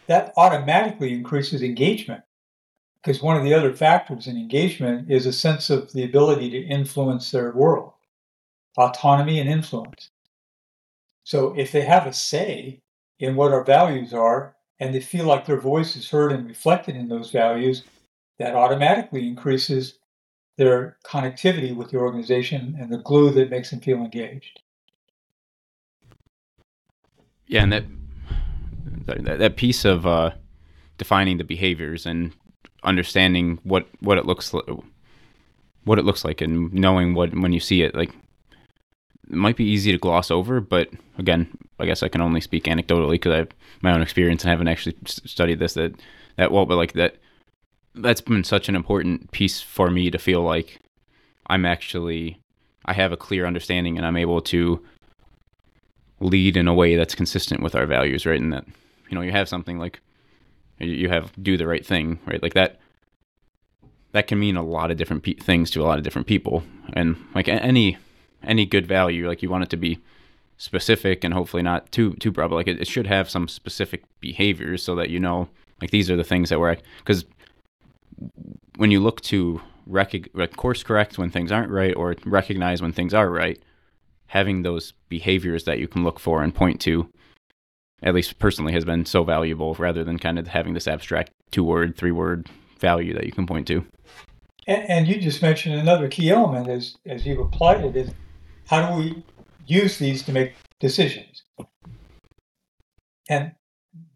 [0.07, 2.23] that automatically increases engagement.
[3.03, 6.59] Because one of the other factors in engagement is a sense of the ability to
[6.59, 7.93] influence their world,
[8.77, 10.11] autonomy and influence.
[11.25, 12.81] So if they have a say
[13.19, 16.97] in what our values are and they feel like their voice is heard and reflected
[16.97, 17.83] in those values,
[18.39, 19.99] that automatically increases
[20.57, 24.61] their connectivity with the organization and the glue that makes them feel engaged.
[27.47, 27.85] Yeah, and that
[29.07, 30.31] that, that piece of uh,
[30.99, 32.33] defining the behaviors and
[32.85, 34.65] understanding what what it looks like,
[35.85, 38.11] what it looks like, and knowing what when you see it, like
[39.31, 40.61] it might be easy to gloss over.
[40.61, 43.49] But again, I guess I can only speak anecdotally because I have
[43.83, 45.95] my own experience and haven't actually studied this that
[46.37, 46.67] that well.
[46.67, 47.17] But like that
[47.95, 50.81] that's been such an important piece for me to feel like
[51.49, 52.39] I'm actually
[52.85, 54.83] I have a clear understanding and I'm able to
[56.21, 58.41] lead in a way that's consistent with our values, right?
[58.41, 58.65] And that
[59.09, 60.01] you know you have something like
[60.83, 62.43] you have do the right thing, right?
[62.43, 62.79] Like that
[64.13, 66.63] that can mean a lot of different pe- things to a lot of different people,
[66.93, 67.99] and like any
[68.43, 69.99] any good value, like you want it to be
[70.57, 72.49] specific and hopefully not too too broad.
[72.49, 75.49] But like it, it should have some specific behaviors so that you know
[75.81, 77.25] like these are the things that we're because
[78.77, 83.15] when you look to rec- course correct when things aren't right or recognize when things
[83.15, 83.61] are right,
[84.27, 87.09] having those behaviors that you can look for and point to,
[88.03, 91.65] at least personally, has been so valuable rather than kind of having this abstract two
[91.65, 93.85] word, three word value that you can point to.
[94.67, 98.11] And, and you just mentioned another key element as, as you've applied it is
[98.67, 99.25] how do we
[99.67, 101.43] use these to make decisions?
[103.29, 103.53] And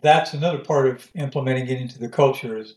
[0.03, 2.77] that's another part of implementing it into the culture is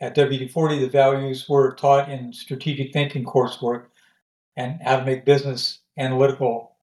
[0.00, 3.86] at WD-40, the values were taught in strategic thinking coursework
[4.56, 6.76] and how to make business analytical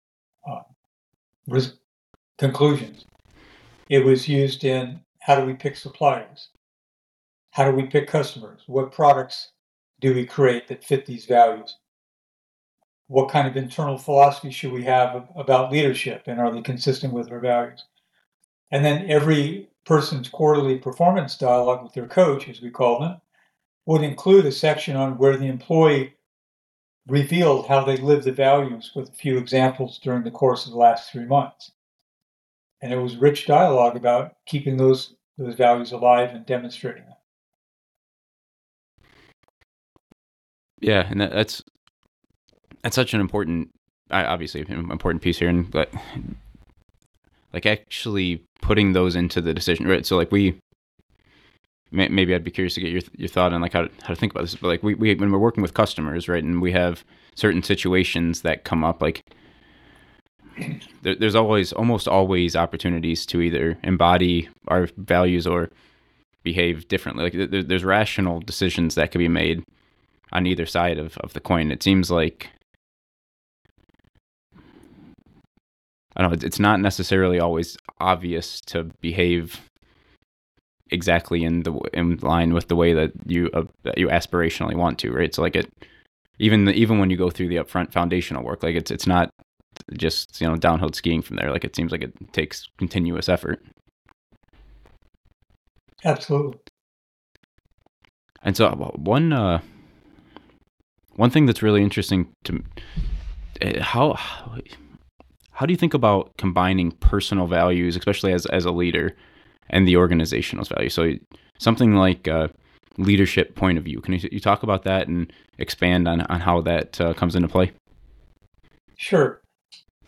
[0.49, 0.61] uh,
[1.47, 1.73] res-
[2.37, 3.05] conclusions.
[3.89, 6.49] It was used in how do we pick suppliers?
[7.51, 8.61] How do we pick customers?
[8.67, 9.51] What products
[9.99, 11.77] do we create that fit these values?
[13.07, 17.31] what kind of internal philosophy should we have about leadership and are they consistent with
[17.31, 17.85] our values?
[18.71, 23.21] And then every person's quarterly performance dialogue with their coach, as we call them,
[23.85, 26.15] would include a section on where the employee
[27.07, 30.77] revealed how they lived the values with a few examples during the course of the
[30.77, 31.71] last three months.
[32.81, 37.13] And it was rich dialogue about keeping those, those values alive and demonstrating them.
[40.79, 41.63] Yeah, and that, that's
[42.83, 43.69] that's such an important,
[44.11, 45.91] obviously, important piece here, and but
[47.51, 50.05] like actually putting those into the decision, right?
[50.05, 50.59] So like we,
[51.91, 54.15] maybe I'd be curious to get your your thought on like how to, how to
[54.15, 54.53] think about this.
[54.53, 58.41] But like we, we when we're working with customers, right, and we have certain situations
[58.43, 59.23] that come up, like
[61.01, 65.69] there, there's always almost always opportunities to either embody our values or
[66.43, 67.25] behave differently.
[67.25, 69.63] Like there, there's rational decisions that can be made
[70.31, 71.71] on either side of, of the coin.
[71.71, 72.49] It seems like
[76.15, 79.61] I don't know, it's not necessarily always obvious to behave
[80.89, 84.97] exactly in the in line with the way that you uh, that you aspirationally want
[84.99, 85.33] to, right?
[85.33, 85.71] So like it
[86.39, 89.29] even the, even when you go through the upfront foundational work, like it's it's not
[89.97, 91.51] just you know downhill skiing from there.
[91.51, 93.63] Like it seems like it takes continuous effort.
[96.03, 96.59] Absolutely.
[98.43, 99.61] And so one uh,
[101.15, 102.63] one thing that's really interesting to
[103.61, 104.13] eh, how
[105.51, 109.15] how do you think about combining personal values, especially as as a leader,
[109.69, 110.89] and the organizational value?
[110.89, 111.13] So
[111.57, 112.51] something like a
[112.97, 114.01] leadership point of view.
[114.01, 117.47] Can you, you talk about that and expand on on how that uh, comes into
[117.47, 117.71] play?
[118.97, 119.41] Sure.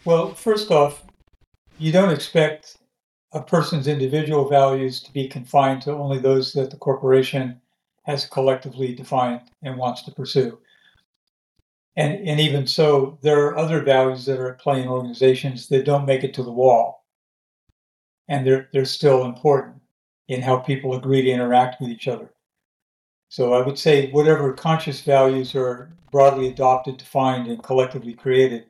[0.05, 1.03] Well, first off,
[1.77, 2.77] you don't expect
[3.33, 7.59] a person's individual values to be confined to only those that the corporation
[8.03, 10.57] has collectively defined and wants to pursue.
[11.95, 15.85] And, and even so, there are other values that are at play in organizations that
[15.85, 17.05] don't make it to the wall.
[18.29, 19.75] And they're, they're still important
[20.27, 22.31] in how people agree to interact with each other.
[23.27, 28.65] So I would say whatever conscious values are broadly adopted, defined, and collectively created,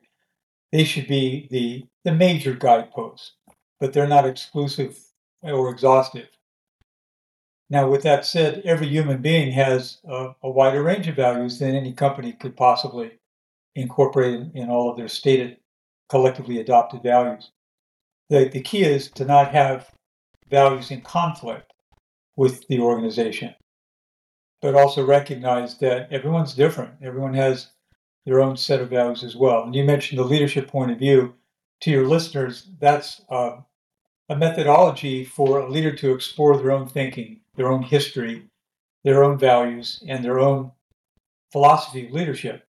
[0.72, 3.32] they should be the, the major guideposts,
[3.78, 4.98] but they're not exclusive
[5.42, 6.28] or exhaustive.
[7.68, 11.74] Now, with that said, every human being has a, a wider range of values than
[11.74, 13.12] any company could possibly
[13.76, 15.58] incorporate in all of their stated
[16.08, 17.52] collectively adopted values.
[18.28, 19.90] The, the key is to not have
[20.48, 21.72] values in conflict
[22.36, 23.54] with the organization,
[24.60, 26.94] but also recognize that everyone's different.
[27.02, 27.70] Everyone has
[28.30, 29.64] their own set of values as well.
[29.64, 31.34] And you mentioned the leadership point of view.
[31.80, 33.56] To your listeners, that's uh,
[34.28, 38.44] a methodology for a leader to explore their own thinking, their own history,
[39.02, 40.70] their own values, and their own
[41.50, 42.68] philosophy of leadership.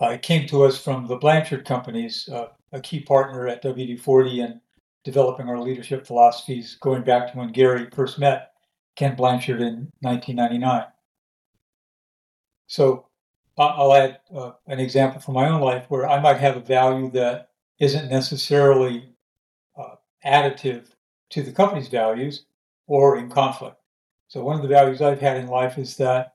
[0.00, 4.00] Uh, it came to us from the Blanchard companies, uh, a key partner at WD
[4.00, 4.60] 40 in
[5.04, 8.52] developing our leadership philosophies, going back to when Gary first met
[8.96, 10.84] Ken Blanchard in 1999.
[12.68, 13.07] So
[13.58, 17.10] I'll add uh, an example from my own life where I might have a value
[17.12, 19.10] that isn't necessarily
[19.76, 20.84] uh, additive
[21.30, 22.44] to the company's values
[22.86, 23.76] or in conflict.
[24.28, 26.34] So, one of the values I've had in life is that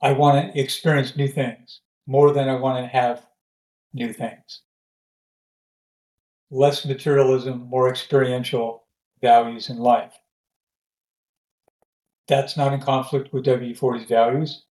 [0.00, 3.26] I want to experience new things more than I want to have
[3.92, 4.62] new things.
[6.50, 8.84] Less materialism, more experiential
[9.20, 10.14] values in life.
[12.26, 14.64] That's not in conflict with WD-40's values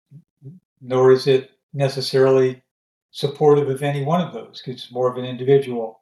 [0.80, 2.62] nor is it necessarily
[3.10, 4.62] supportive of any one of those.
[4.66, 6.00] It's more of an individual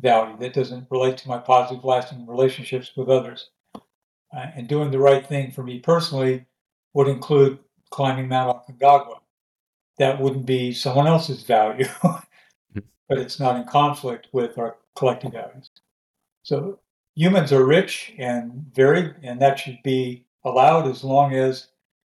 [0.00, 3.50] value that doesn't relate to my positive, lasting relationships with others.
[3.74, 6.44] Uh, and doing the right thing for me personally
[6.92, 7.58] would include
[7.90, 9.18] climbing Mount Aconcagua.
[9.98, 15.70] That wouldn't be someone else's value, but it's not in conflict with our collective values.
[16.42, 16.78] So
[17.14, 21.68] humans are rich and varied, and that should be allowed as long as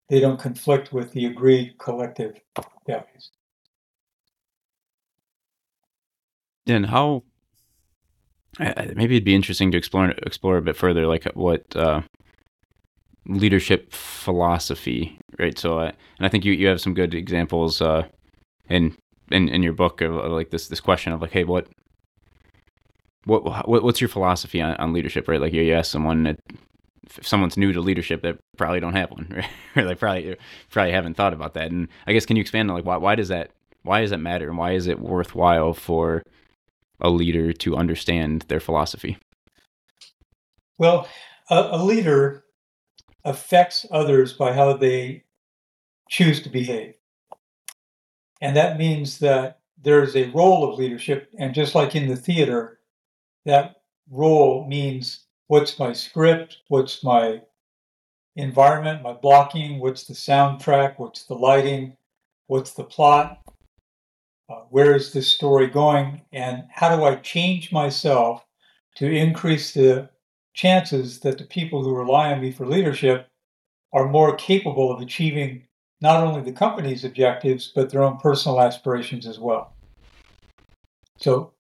[0.09, 2.41] they don't conflict with the agreed collective
[2.87, 3.31] values.
[6.67, 7.25] Then how?
[8.59, 12.03] Maybe it'd be interesting to explore explore a bit further, like what uh,
[13.27, 15.59] leadership philosophy, right?
[15.59, 18.09] So, uh, and I think you, you have some good examples uh,
[18.69, 18.97] in
[19.31, 21.69] in in your book of, of like this this question of like, hey, what
[23.25, 25.41] what, what what's your philosophy on, on leadership, right?
[25.41, 26.37] Like you ask someone
[27.17, 29.51] if someone's new to leadership, they probably don't have one, right?
[29.77, 30.37] or they probably
[30.71, 31.71] probably haven't thought about that.
[31.71, 33.51] And I guess can you expand on like why why does that
[33.83, 36.23] why does that matter, and why is it worthwhile for
[37.01, 39.19] a leader to understand their philosophy?
[40.79, 41.09] Well,
[41.51, 42.45] a, a leader
[43.25, 45.25] affects others by how they
[46.09, 46.95] choose to behave.
[48.41, 51.31] And that means that there's a role of leadership.
[51.39, 52.81] And just like in the theater,
[53.45, 53.77] that
[54.11, 57.43] role means what's my script, what's my
[58.37, 61.97] environment, my blocking, what's the soundtrack, what's the lighting,
[62.47, 63.41] what's the plot,
[64.49, 68.45] uh, where is this story going, and how do I change myself
[68.97, 70.09] to increase the
[70.55, 73.29] chances that the people who rely on me for leadership
[73.93, 75.65] are more capable of achieving
[76.01, 79.75] not only the company's objectives, but their own personal aspirations as well.
[81.17, 81.53] So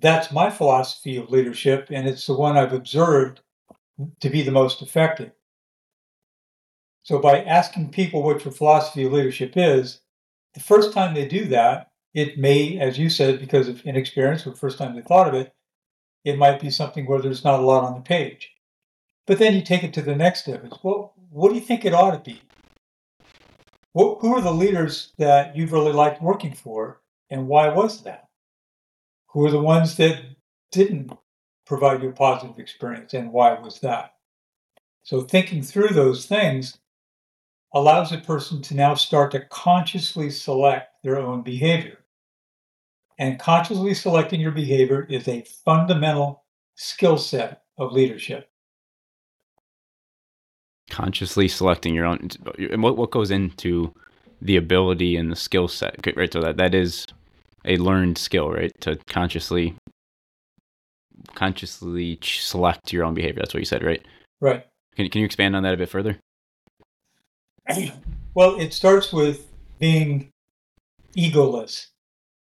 [0.00, 3.40] that's my philosophy of leadership, and it's the one I've observed
[4.20, 5.32] to be the most effective.
[7.02, 10.00] So by asking people what your philosophy of leadership is,
[10.54, 14.54] the first time they do that, it may, as you said, because of inexperience, the
[14.54, 15.54] first time they thought of it,
[16.24, 18.50] it might be something where there's not a lot on the page.
[19.26, 20.64] But then you take it to the next step.
[20.64, 22.42] It's, well, what do you think it ought to be?
[23.92, 28.25] What, who are the leaders that you've really liked working for, and why was that?
[29.36, 30.22] Who are the ones that
[30.72, 31.12] didn't
[31.66, 34.14] provide you a positive experience, and why was that?
[35.02, 36.78] So, thinking through those things
[37.74, 41.98] allows a person to now start to consciously select their own behavior.
[43.18, 46.44] And consciously selecting your behavior is a fundamental
[46.76, 48.48] skill set of leadership.
[50.88, 52.30] Consciously selecting your own,
[52.70, 53.92] and what, what goes into
[54.40, 56.32] the ability and the skill set, right?
[56.32, 57.06] So that, that is
[57.66, 58.72] a learned skill, right?
[58.80, 59.74] To consciously
[61.34, 63.40] consciously select your own behavior.
[63.40, 64.04] That's what you said, right?
[64.40, 64.64] Right.
[64.96, 66.18] Can, can you expand on that a bit further?
[68.34, 69.46] Well, it starts with
[69.78, 70.28] being
[71.16, 71.86] egoless.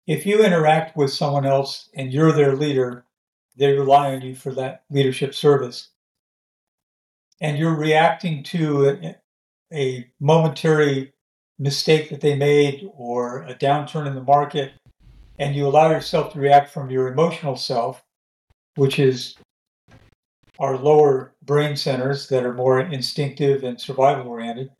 [0.06, 3.04] If you interact with someone else and you're their leader,
[3.56, 5.90] they rely on you for that leadership service.
[7.42, 9.16] And you're reacting to a,
[9.70, 11.12] a momentary
[11.58, 14.72] mistake that they made or a downturn in the market,
[15.43, 18.05] and you allow yourself to react from your emotional self,
[18.76, 19.34] which is
[20.61, 24.70] our lower brain centers that are more instinctive and survival oriented,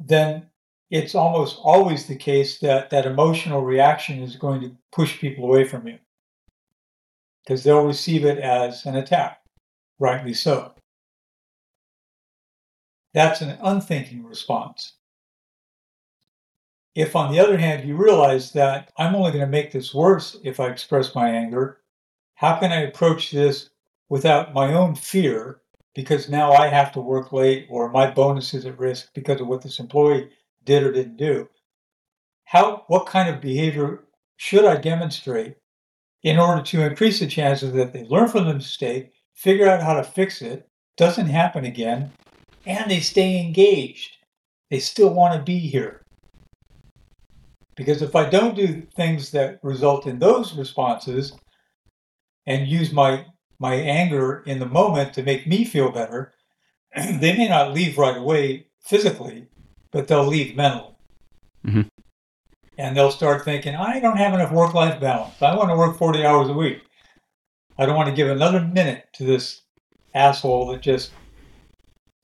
[0.00, 0.48] then
[0.90, 5.62] it's almost always the case that that emotional reaction is going to push people away
[5.62, 5.98] from you
[7.44, 9.38] because they'll receive it as an attack,
[10.00, 10.74] rightly so.
[13.14, 14.94] That's an unthinking response.
[16.96, 20.38] If, on the other hand, you realize that I'm only going to make this worse
[20.42, 21.82] if I express my anger,
[22.36, 23.68] how can I approach this
[24.08, 25.60] without my own fear
[25.94, 29.46] because now I have to work late or my bonus is at risk because of
[29.46, 30.30] what this employee
[30.64, 31.50] did or didn't do.
[32.44, 34.04] How what kind of behavior
[34.36, 35.56] should I demonstrate
[36.22, 39.94] in order to increase the chances that they learn from the mistake, figure out how
[39.94, 40.66] to fix it,
[40.96, 42.12] doesn't happen again,
[42.64, 44.16] and they stay engaged.
[44.70, 46.02] They still want to be here.
[47.76, 51.32] Because if I don't do things that result in those responses
[52.46, 53.26] and use my
[53.58, 56.32] my anger in the moment to make me feel better,
[56.96, 59.46] they may not leave right away physically,
[59.90, 60.94] but they'll leave mentally.
[61.66, 61.82] Mm-hmm.
[62.78, 65.40] And they'll start thinking, I don't have enough work life balance.
[65.40, 66.82] I want to work 40 hours a week.
[67.78, 69.62] I don't want to give another minute to this
[70.14, 71.12] asshole that just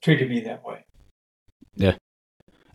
[0.03, 0.85] treated me that way.
[1.75, 1.97] Yeah.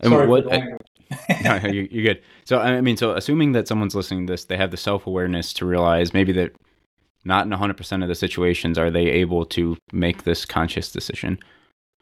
[0.00, 0.62] And Sorry what, I,
[1.42, 2.22] no, you're, you're good.
[2.44, 5.52] So, I mean, so assuming that someone's listening to this, they have the self awareness
[5.54, 6.52] to realize maybe that
[7.24, 11.38] not in 100% of the situations are they able to make this conscious decision.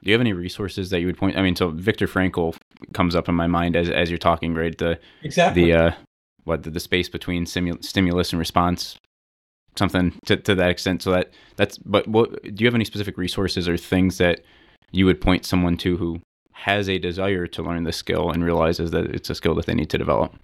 [0.02, 1.36] Do you have any resources that you would point?
[1.36, 2.56] I mean, so Viktor Frankl
[2.92, 4.76] comes up in my mind as as you're talking, right?
[4.76, 5.90] The exactly the uh,
[6.44, 8.98] what the, the space between simu- stimulus and response,
[9.74, 11.02] something to, to that extent.
[11.02, 11.78] So that that's.
[11.78, 14.42] But what do you have any specific resources or things that
[14.92, 16.20] you would point someone to who
[16.56, 19.74] has a desire to learn this skill and realizes that it's a skill that they
[19.74, 20.34] need to develop?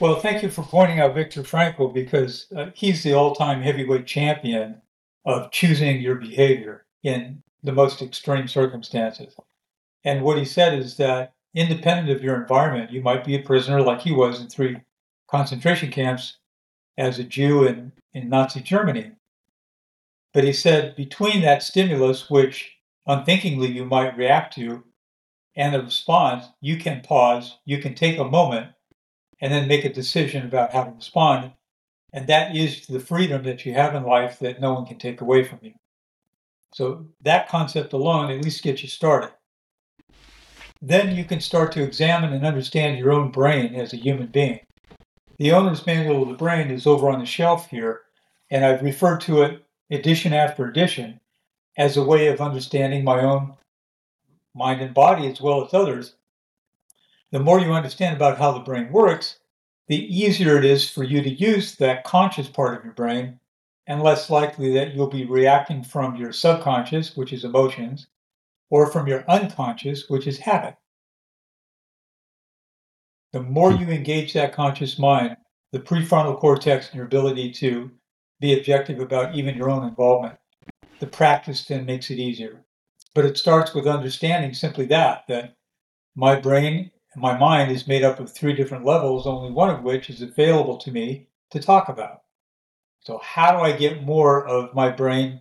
[0.00, 4.06] Well, thank you for pointing out Viktor Frankl because uh, he's the all time heavyweight
[4.06, 4.80] champion
[5.24, 9.34] of choosing your behavior in the most extreme circumstances.
[10.04, 13.82] And what he said is that independent of your environment, you might be a prisoner
[13.82, 14.80] like he was in three
[15.28, 16.38] concentration camps
[16.96, 19.12] as a Jew in, in Nazi Germany.
[20.32, 22.76] But he said between that stimulus, which
[23.06, 24.84] unthinkingly you might react to,
[25.56, 28.72] and the response, you can pause, you can take a moment
[29.40, 31.52] and then make a decision about how to respond.
[32.12, 35.20] And that is the freedom that you have in life that no one can take
[35.20, 35.72] away from you.
[36.72, 39.30] So that concept alone at least gets you started.
[40.82, 44.60] Then you can start to examine and understand your own brain as a human being.
[45.38, 48.02] The owner's manual of the brain is over on the shelf here,
[48.50, 51.20] and I've referred to it edition after edition
[51.76, 53.54] as a way of understanding my own
[54.56, 56.14] mind and body as well as others
[57.32, 59.40] the more you understand about how the brain works,
[59.88, 63.40] the easier it is for you to use that conscious part of your brain
[63.86, 68.08] and less likely that you'll be reacting from your subconscious, which is emotions,
[68.70, 70.76] or from your unconscious, which is habit.
[73.32, 75.36] The more you engage that conscious mind,
[75.72, 77.90] the prefrontal cortex and your ability to
[78.40, 80.38] be objective about even your own involvement,
[81.00, 82.65] the practice then makes it easier.
[83.16, 85.56] But it starts with understanding simply that, that
[86.14, 90.10] my brain my mind is made up of three different levels, only one of which
[90.10, 92.24] is available to me to talk about.
[93.00, 95.40] So, how do I get more of my brain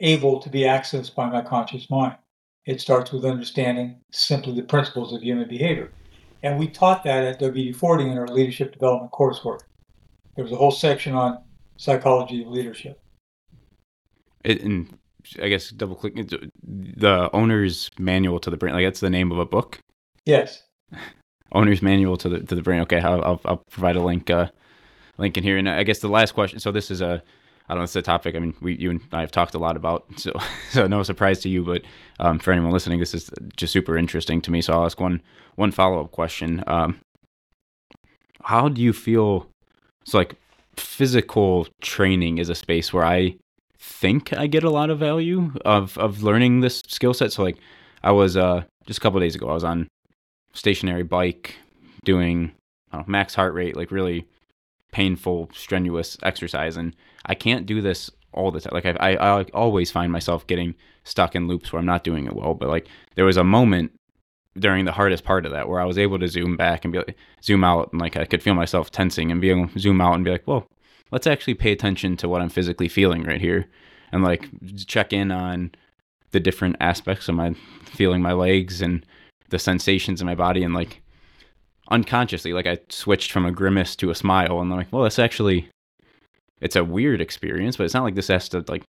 [0.00, 2.16] able to be accessed by my conscious mind?
[2.64, 5.92] It starts with understanding simply the principles of human behavior.
[6.42, 9.60] And we taught that at WD-40 in our leadership development coursework.
[10.34, 11.42] There was a whole section on
[11.76, 12.98] psychology of leadership.
[14.44, 14.96] It, and
[15.42, 16.14] I guess double click
[16.62, 18.74] the owner's manual to the brain.
[18.74, 19.78] Like that's the name of a book.
[20.24, 20.62] Yes.
[21.52, 22.80] Owner's manual to the to the brain.
[22.82, 24.48] Okay, I'll I'll, I'll provide a link uh,
[25.16, 25.56] link in here.
[25.56, 26.58] And I guess the last question.
[26.58, 27.22] So this is a
[27.68, 27.84] I don't know.
[27.84, 28.34] It's a topic.
[28.34, 30.04] I mean, we you and I have talked a lot about.
[30.16, 30.32] So
[30.70, 31.82] so no surprise to you, but
[32.18, 34.60] um, for anyone listening, this is just super interesting to me.
[34.60, 35.22] So I'll ask one
[35.54, 36.64] one follow up question.
[36.66, 37.00] Um,
[38.42, 39.48] how do you feel?
[40.04, 40.34] So like
[40.76, 43.36] physical training is a space where I
[43.86, 47.32] think I get a lot of value of of learning this skill set.
[47.32, 47.56] So like
[48.02, 49.88] I was uh just a couple days ago, I was on
[50.52, 51.56] stationary bike
[52.04, 52.52] doing
[52.96, 54.26] know, max heart rate, like really
[54.92, 58.72] painful, strenuous exercise, and I can't do this all the time.
[58.72, 60.74] Like I, I, I always find myself getting
[61.04, 62.54] stuck in loops where I'm not doing it well.
[62.54, 63.92] But like there was a moment
[64.58, 66.98] during the hardest part of that where I was able to zoom back and be
[66.98, 70.00] like, zoom out and like I could feel myself tensing and be able to zoom
[70.00, 70.66] out and be like, well,
[71.10, 73.66] let's actually pay attention to what I'm physically feeling right here
[74.12, 74.48] and like
[74.86, 75.72] check in on
[76.32, 77.54] the different aspects of my
[77.84, 79.04] feeling my legs and
[79.48, 81.02] the sensations in my body and like
[81.88, 85.18] unconsciously like I switched from a grimace to a smile and I'm like, well, that's
[85.18, 85.68] actually
[86.60, 88.82] it's a weird experience, but it's not like this has to like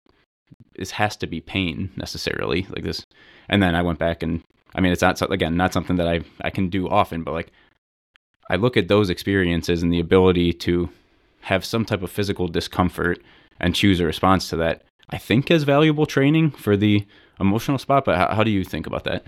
[0.78, 3.06] this has to be pain necessarily like this.
[3.50, 4.44] And then I went back and
[4.74, 7.52] I mean, it's not again not something that I I can do often, but like
[8.50, 10.90] I look at those experiences and the ability to
[11.46, 13.22] have some type of physical discomfort
[13.60, 14.84] and choose a response to that.
[15.10, 17.06] I think as valuable training for the
[17.40, 18.06] emotional spot.
[18.06, 19.26] But how, how do you think about that?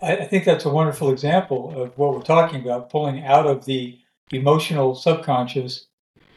[0.00, 3.98] I think that's a wonderful example of what we're talking about, pulling out of the
[4.32, 5.86] emotional subconscious,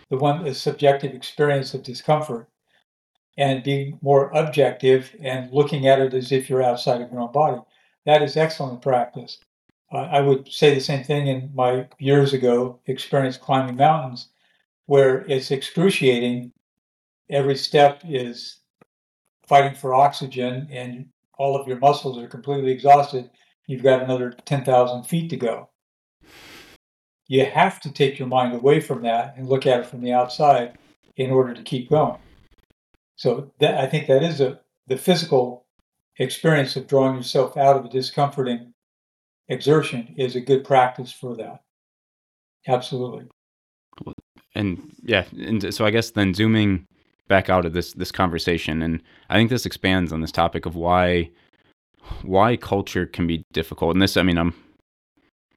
[0.09, 2.47] the one the subjective experience of discomfort,
[3.37, 7.31] and being more objective and looking at it as if you're outside of your own
[7.31, 7.59] body.
[8.05, 9.39] That is excellent practice.
[9.91, 14.29] Uh, I would say the same thing in my years ago experience climbing mountains,
[14.85, 16.51] where it's excruciating.
[17.29, 18.59] Every step is
[19.47, 21.07] fighting for oxygen, and
[21.37, 23.29] all of your muscles are completely exhausted
[23.71, 25.69] you've got another 10,000 feet to go.
[27.27, 30.11] You have to take your mind away from that and look at it from the
[30.11, 30.77] outside
[31.15, 32.19] in order to keep going.
[33.15, 35.65] So that, I think that is a the physical
[36.17, 38.73] experience of drawing yourself out of a discomforting
[39.47, 41.61] exertion is a good practice for that.
[42.67, 43.27] Absolutely.
[44.55, 46.85] And yeah, and so I guess then zooming
[47.27, 50.75] back out of this this conversation, and I think this expands on this topic of
[50.75, 51.29] why
[52.23, 53.95] why culture can be difficult.
[53.95, 54.53] And this, I mean, I'm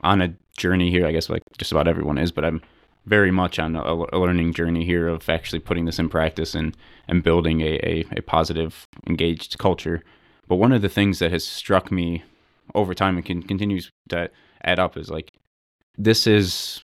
[0.02, 2.62] on a journey here, I guess, like just about everyone is, but I'm
[3.06, 6.76] very much on a, a learning journey here of actually putting this in practice and,
[7.08, 10.02] and building a, a, a positive, engaged culture.
[10.48, 12.22] But one of the things that has struck me
[12.74, 14.30] over time and can, continues to
[14.62, 15.32] add up is like,
[15.98, 16.82] this is,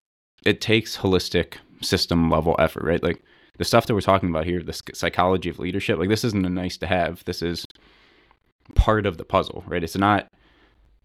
[0.44, 1.54] it takes holistic
[1.84, 3.02] system level effort, right?
[3.02, 3.22] Like
[3.58, 6.50] the stuff that we're talking about here, the psychology of leadership, like this isn't a
[6.50, 7.24] nice to have.
[7.24, 7.66] This is
[8.74, 9.84] part of the puzzle, right?
[9.84, 10.28] It's not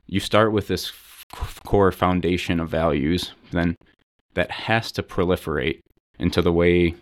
[0.07, 0.91] you start with this
[1.33, 3.75] f- core foundation of values, then
[4.33, 5.79] that has to proliferate
[6.17, 6.95] into the way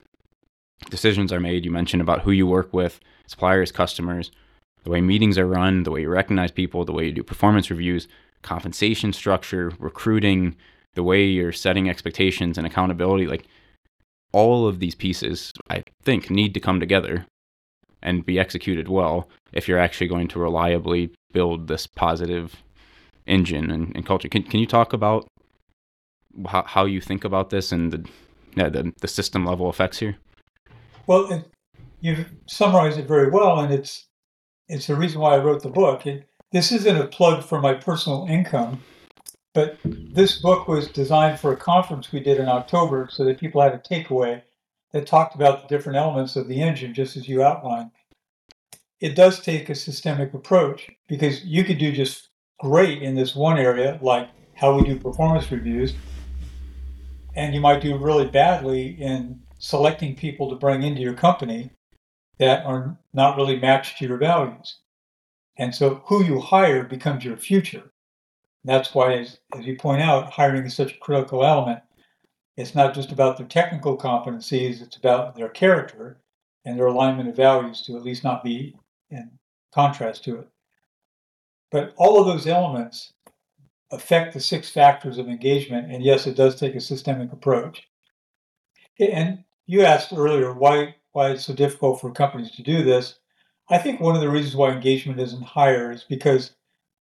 [0.90, 1.66] decisions are made.
[1.66, 4.32] You mentioned about who you work with, suppliers, customers,
[4.84, 7.70] the way meetings are run, the way you recognize people, the way you do performance
[7.70, 8.08] reviews,
[8.42, 10.56] compensation structure, recruiting,
[10.94, 13.28] the way you're setting expectations and accountability.
[13.28, 13.46] Like
[14.32, 17.26] all of these pieces, I think, need to come together
[18.02, 22.64] and be executed well if you're actually going to reliably build this positive
[23.26, 24.30] engine and, and culture.
[24.30, 25.28] Can, can you talk about
[26.48, 28.06] how, how you think about this and the,
[28.56, 30.18] yeah, the, the system level effects here?
[31.08, 31.46] Well, it,
[32.02, 34.06] you've summarized it very well, and it's
[34.70, 36.06] it's the reason why I wrote the book.
[36.06, 38.82] It, this isn't a plug for my personal income,
[39.58, 43.60] but this book was designed for a conference we did in October so that people
[43.60, 44.44] had a takeaway
[44.92, 47.90] that talked about the different elements of the engine, just as you outlined.
[49.00, 52.30] It does take a systemic approach because you could do just
[52.60, 55.96] great in this one area, like how we do performance reviews.
[57.36, 61.72] And you might do really badly in selecting people to bring into your company
[62.38, 64.82] that are not really matched to your values.
[65.58, 67.92] And so who you hire becomes your future.
[68.68, 71.80] That's why, as, as you point out, hiring is such a critical element.
[72.58, 76.22] It's not just about their technical competencies, it's about their character
[76.66, 78.76] and their alignment of values to at least not be
[79.10, 79.32] in
[79.74, 80.48] contrast to it.
[81.72, 83.14] But all of those elements
[83.92, 85.92] affect the six factors of engagement.
[85.92, 87.88] And yes, it does take a systemic approach.
[89.00, 93.18] And you asked earlier why why it's so difficult for companies to do this.
[93.70, 96.52] I think one of the reasons why engagement isn't higher is because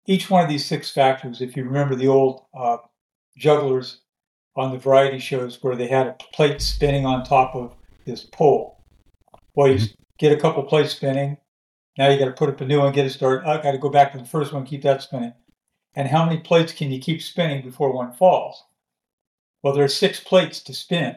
[0.05, 2.77] each one of these six factors, if you remember the old uh,
[3.37, 4.01] jugglers
[4.55, 7.75] on the variety shows where they had a plate spinning on top of
[8.05, 8.83] this pole.
[9.55, 10.01] Well, you mm-hmm.
[10.17, 11.37] get a couple plates spinning.
[11.97, 13.47] Now you got to put up a new one, get it started.
[13.47, 15.33] I got to go back to the first one, keep that spinning.
[15.95, 18.63] And how many plates can you keep spinning before one falls?
[19.61, 21.15] Well, there are six plates to spin,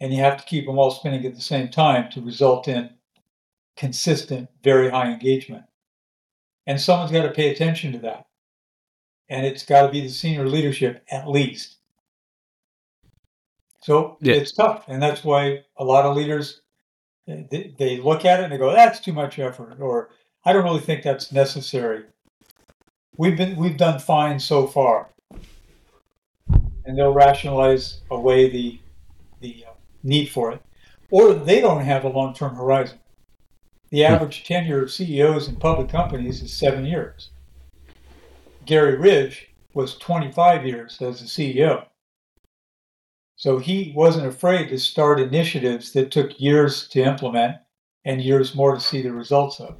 [0.00, 2.90] and you have to keep them all spinning at the same time to result in
[3.76, 5.64] consistent, very high engagement.
[6.66, 8.26] And someone's got to pay attention to that.
[9.28, 11.76] And it's got to be the senior leadership at least.
[13.80, 14.34] So yeah.
[14.34, 14.84] it's tough.
[14.88, 16.62] And that's why a lot of leaders
[17.26, 20.10] they, they look at it and they go, that's too much effort, or
[20.44, 22.04] I don't really think that's necessary.
[23.16, 25.08] We've been we've done fine so far,
[26.84, 28.80] and they'll rationalize away the
[29.40, 30.62] the uh, need for it,
[31.10, 32.98] or they don't have a long term horizon.
[33.92, 37.28] The average tenure of CEOs in public companies is seven years.
[38.64, 41.84] Gary Ridge was 25 years as a CEO.
[43.36, 47.56] So he wasn't afraid to start initiatives that took years to implement
[48.06, 49.76] and years more to see the results of.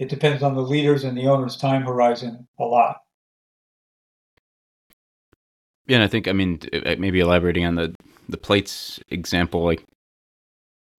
[0.00, 3.02] It depends on the leaders and the owner's time horizon a lot.
[5.86, 7.94] Yeah, and I think I mean uh, maybe elaborating on the
[8.28, 9.84] the plates example, like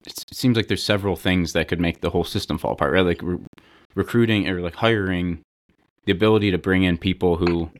[0.06, 3.06] it seems like there's several things that could make the whole system fall apart, right?
[3.06, 3.39] Like re-
[3.95, 5.41] recruiting or like hiring,
[6.06, 7.72] the ability to bring in people who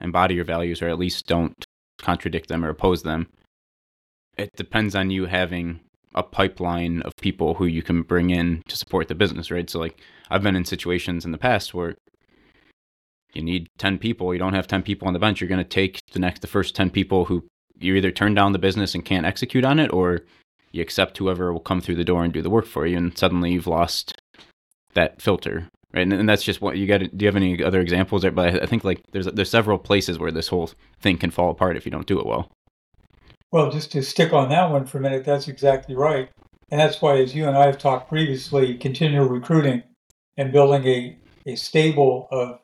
[0.00, 1.64] embody your values or at least don't
[1.98, 3.28] contradict them or oppose them.
[4.36, 5.80] It depends on you having
[6.14, 9.68] a pipeline of people who you can bring in to support the business, right?
[9.68, 10.00] So like
[10.30, 11.96] I've been in situations in the past where
[13.32, 15.64] you need 10 people, you don't have 10 people on the bench, you're going to
[15.64, 17.44] take the next the first 10 people who
[17.80, 20.20] you either turn down the business and can't execute on it or
[20.74, 23.16] you accept whoever will come through the door and do the work for you and
[23.16, 24.14] suddenly you've lost
[24.94, 26.02] that filter right?
[26.02, 28.30] And, and that's just what you got do you have any other examples there?
[28.30, 30.70] But i think like there's there's several places where this whole
[31.00, 32.50] thing can fall apart if you don't do it well.
[33.52, 36.28] Well just to stick on that one for a minute that's exactly right.
[36.70, 39.82] And that's why as you and i have talked previously continual recruiting
[40.36, 41.16] and building a,
[41.46, 42.58] a stable of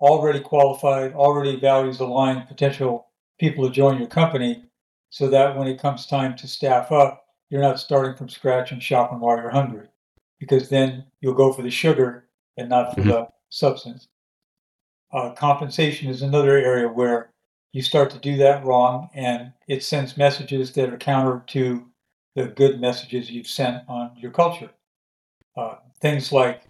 [0.00, 3.06] already qualified already values aligned potential
[3.40, 4.62] people to join your company
[5.10, 8.82] so that when it comes time to staff up you're not starting from scratch and
[8.82, 9.88] shopping while you're hungry,
[10.40, 13.10] because then you'll go for the sugar and not for mm-hmm.
[13.10, 14.08] the substance.
[15.12, 17.30] Uh, compensation is another area where
[17.72, 21.86] you start to do that wrong, and it sends messages that are counter to
[22.34, 24.70] the good messages you've sent on your culture.
[25.56, 26.62] Uh, things like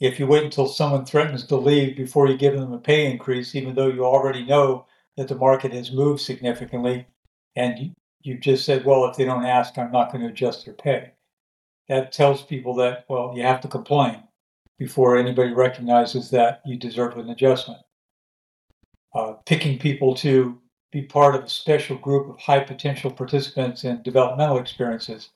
[0.00, 3.54] if you wait until someone threatens to leave before you give them a pay increase,
[3.54, 4.86] even though you already know
[5.16, 7.06] that the market has moved significantly,
[7.56, 10.74] and you just said, well, if they don't ask, I'm not going to adjust their
[10.74, 11.12] pay.
[11.88, 14.22] That tells people that, well, you have to complain
[14.78, 17.80] before anybody recognizes that you deserve an adjustment.
[19.14, 20.58] Uh, picking people to
[20.92, 25.30] be part of a special group of high potential participants in developmental experiences.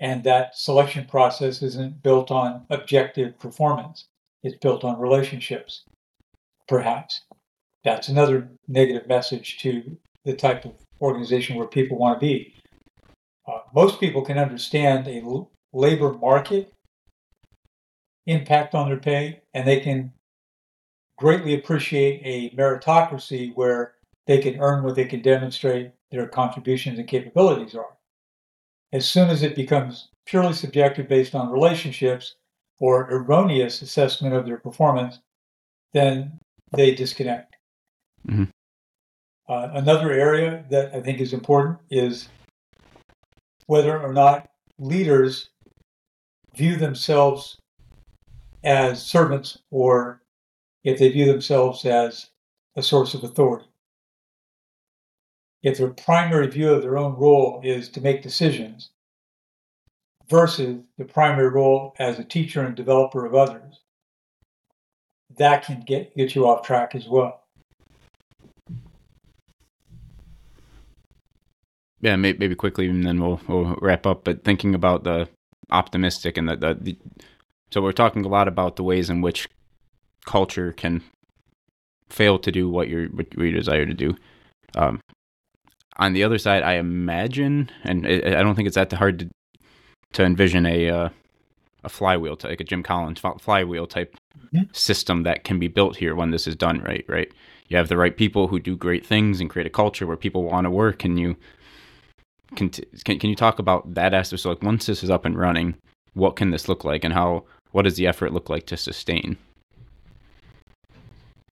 [0.00, 4.06] And that selection process isn't built on objective performance,
[4.42, 5.84] it's built on relationships,
[6.68, 7.22] perhaps.
[7.84, 10.74] That's another negative message to the type of
[11.04, 12.54] organization where people want to be.
[13.46, 16.72] Uh, most people can understand a l- labor market
[18.26, 20.12] impact on their pay, and they can
[21.18, 23.94] greatly appreciate a meritocracy where
[24.26, 27.96] they can earn what they can demonstrate their contributions and capabilities are.
[28.92, 32.36] As soon as it becomes purely subjective based on relationships
[32.78, 35.20] or erroneous assessment of their performance,
[35.92, 36.38] then
[36.72, 37.56] they disconnect.
[38.28, 38.44] Mm-hmm.
[39.46, 42.28] Uh, another area that I think is important is
[43.66, 45.50] whether or not leaders
[46.54, 47.60] view themselves
[48.62, 50.22] as servants or
[50.82, 52.30] if they view themselves as
[52.76, 53.66] a source of authority.
[55.62, 58.90] If their primary view of their own role is to make decisions
[60.28, 63.80] versus the primary role as a teacher and developer of others,
[65.38, 67.43] that can get, get you off track as well.
[72.04, 74.24] Yeah, maybe quickly, and then we'll we'll wrap up.
[74.24, 75.26] But thinking about the
[75.70, 76.98] optimistic and the, the, the
[77.72, 79.48] so we're talking a lot about the ways in which
[80.26, 81.02] culture can
[82.10, 84.14] fail to do what you what you desire to do.
[84.76, 85.00] Um,
[85.96, 89.30] on the other side, I imagine, and it, I don't think it's that hard to
[90.12, 91.08] to envision a uh,
[91.84, 94.64] a flywheel, like a Jim Collins flywheel type mm-hmm.
[94.72, 97.06] system that can be built here when this is done right.
[97.08, 97.32] Right,
[97.68, 100.42] you have the right people who do great things and create a culture where people
[100.42, 101.36] want to work, and you
[102.56, 104.42] can can you talk about that aspect?
[104.42, 105.76] So, like, once this is up and running,
[106.14, 109.36] what can this look like, and how what does the effort look like to sustain?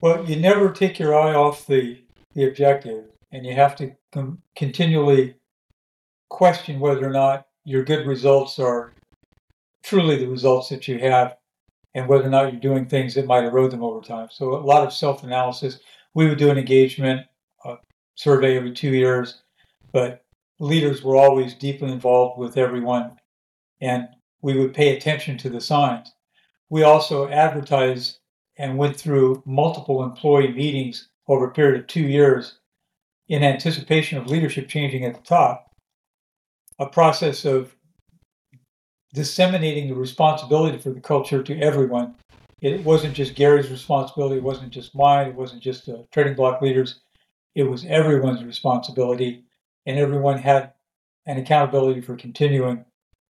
[0.00, 1.98] Well, you never take your eye off the
[2.34, 5.36] the objective, and you have to com- continually
[6.28, 8.92] question whether or not your good results are
[9.82, 11.36] truly the results that you have
[11.94, 14.28] and whether or not you're doing things that might erode them over time.
[14.30, 15.80] So a lot of self-analysis.
[16.14, 17.26] We would do an engagement
[17.64, 17.76] uh,
[18.14, 19.42] survey every two years,
[19.92, 20.24] but
[20.62, 23.18] leaders were always deeply involved with everyone,
[23.80, 24.06] and
[24.42, 26.12] we would pay attention to the signs.
[26.70, 28.18] We also advertised
[28.56, 32.60] and went through multiple employee meetings over a period of two years
[33.28, 35.66] in anticipation of leadership changing at the top,
[36.78, 37.74] a process of
[39.14, 42.14] disseminating the responsibility for the culture to everyone.
[42.60, 46.62] It wasn't just Gary's responsibility, it wasn't just mine, it wasn't just the trading bloc
[46.62, 47.00] leaders,
[47.56, 49.44] it was everyone's responsibility,
[49.86, 50.72] and everyone had
[51.26, 52.84] an accountability for continuing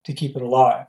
[0.05, 0.87] to keep it alive.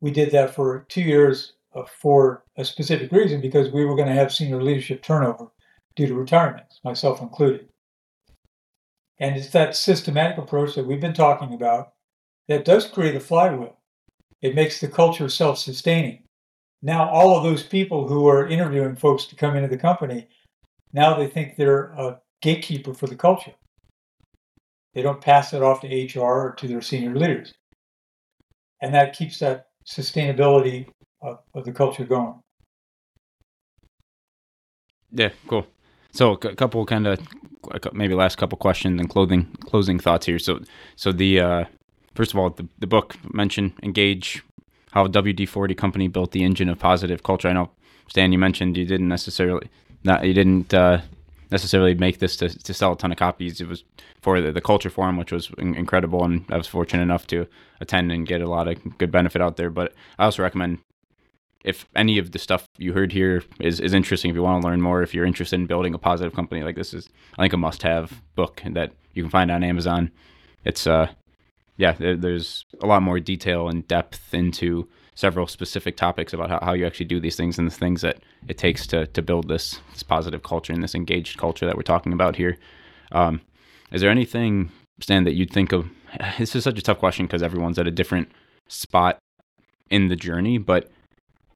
[0.00, 4.08] We did that for two years uh, for a specific reason because we were going
[4.08, 5.48] to have senior leadership turnover
[5.96, 7.68] due to retirements, myself included.
[9.18, 11.92] And it's that systematic approach that we've been talking about
[12.48, 13.76] that does create a flywheel.
[14.40, 16.22] It makes the culture self sustaining.
[16.82, 20.28] Now, all of those people who are interviewing folks to come into the company,
[20.94, 23.52] now they think they're a gatekeeper for the culture.
[24.94, 27.54] They don't pass it off to HR or to their senior leaders.
[28.82, 30.86] And that keeps that sustainability
[31.22, 32.40] of, of the culture going.
[35.12, 35.66] Yeah, cool.
[36.12, 37.18] So a couple kind of
[37.92, 40.38] maybe last couple questions and clothing closing thoughts here.
[40.38, 40.60] So
[40.96, 41.64] so the uh,
[42.14, 44.42] first of all the, the book mentioned engage
[44.92, 47.48] how WD forty company built the engine of positive culture.
[47.48, 47.70] I know
[48.08, 49.68] Stan, you mentioned you didn't necessarily
[50.04, 51.00] not you didn't uh,
[51.50, 53.60] necessarily make this to, to sell a ton of copies.
[53.60, 53.84] It was
[54.20, 57.46] for the, the culture forum, which was incredible, and I was fortunate enough to
[57.80, 59.70] attend and get a lot of good benefit out there.
[59.70, 60.78] But I also recommend
[61.64, 64.68] if any of the stuff you heard here is, is interesting, if you want to
[64.68, 67.52] learn more, if you're interested in building a positive company, like this is, I think,
[67.52, 70.10] a must have book that you can find on Amazon.
[70.64, 71.08] It's, uh,
[71.76, 76.58] yeah, there, there's a lot more detail and depth into several specific topics about how,
[76.62, 79.48] how you actually do these things and the things that it takes to, to build
[79.48, 82.56] this, this positive culture and this engaged culture that we're talking about here.
[83.12, 83.40] Um,
[83.92, 85.88] is there anything, Stan, that you'd think of?
[86.38, 88.30] This is such a tough question because everyone's at a different
[88.68, 89.18] spot
[89.90, 90.90] in the journey, but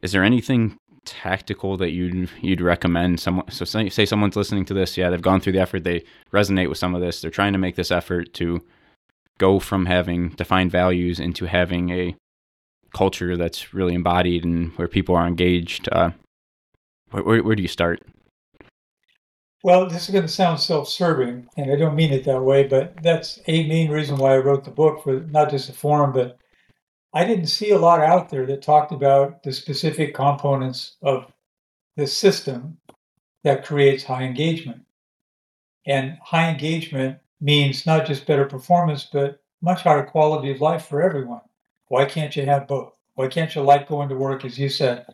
[0.02, 4.72] is there anything tactical that you'd you'd recommend someone so say, say someone's listening to
[4.72, 6.02] this yeah they've gone through the effort they
[6.32, 8.58] resonate with some of this they're trying to make this effort to
[9.36, 12.16] go from having defined values into having a
[12.94, 16.10] culture that's really embodied and where people are engaged uh,
[17.10, 18.02] where, where, where do you start
[19.62, 22.94] well this is going to sound self-serving and i don't mean it that way but
[23.02, 26.38] that's a main reason why i wrote the book for not just the forum but
[27.14, 31.32] I didn't see a lot out there that talked about the specific components of
[31.96, 32.78] the system
[33.44, 34.82] that creates high engagement.
[35.86, 41.00] And high engagement means not just better performance, but much higher quality of life for
[41.02, 41.42] everyone.
[41.88, 42.92] Why can't you have both?
[43.14, 44.44] Why can't you like going to work?
[44.44, 45.06] As you said,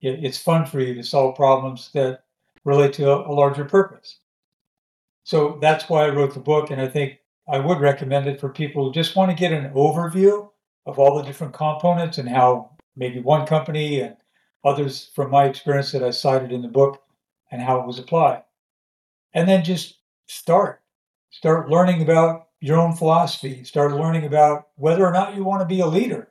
[0.00, 2.24] it's fun for you to solve problems that
[2.64, 4.18] relate to a larger purpose.
[5.22, 6.70] So that's why I wrote the book.
[6.70, 7.18] And I think
[7.48, 10.50] I would recommend it for people who just want to get an overview
[10.86, 14.16] of all the different components and how maybe one company and
[14.64, 17.02] others from my experience that I cited in the book
[17.50, 18.42] and how it was applied.
[19.34, 20.80] And then just start.
[21.30, 23.62] Start learning about your own philosophy.
[23.62, 26.28] Start learning about whether or not you want to be a leader.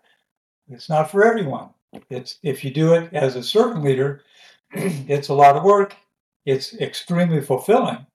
[0.67, 1.69] It's not for everyone.
[2.09, 4.23] It's if you do it as a servant leader,
[4.71, 5.95] it's a lot of work.
[6.43, 8.07] It's extremely fulfilling,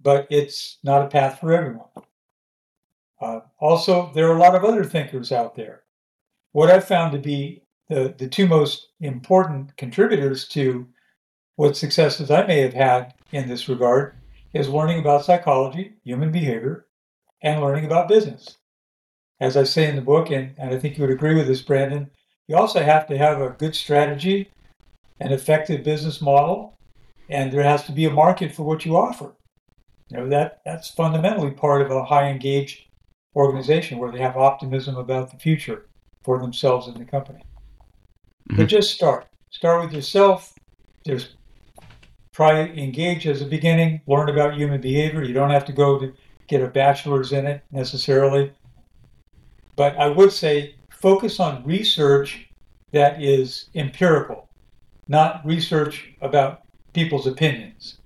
[0.00, 1.88] but it's not a path for everyone.
[3.20, 5.82] Uh, also, there are a lot of other thinkers out there.
[6.52, 10.86] What I've found to be the, the two most important contributors to
[11.56, 14.14] what successes I may have had in this regard
[14.52, 16.84] is learning about psychology, human behavior,
[17.42, 18.56] and learning about business.
[19.40, 21.62] As I say in the book, and, and I think you would agree with this,
[21.62, 22.10] Brandon,
[22.48, 24.50] you also have to have a good strategy,
[25.20, 26.74] an effective business model,
[27.28, 29.34] and there has to be a market for what you offer.
[30.10, 32.80] You know that that's fundamentally part of a high engaged
[33.36, 35.86] organization where they have optimism about the future
[36.24, 37.44] for themselves and the company.
[38.48, 38.68] But Mhm.
[38.68, 39.26] just start.
[39.50, 40.58] Start with yourself.
[41.04, 41.36] There's
[42.32, 45.22] try engage as a beginning, learn about human behavior.
[45.22, 46.14] You don't have to go to
[46.48, 48.52] get a bachelor's in it necessarily.
[49.76, 52.48] But I would say focus on research
[52.92, 54.48] that is empirical,
[55.06, 57.98] not research about people's opinions.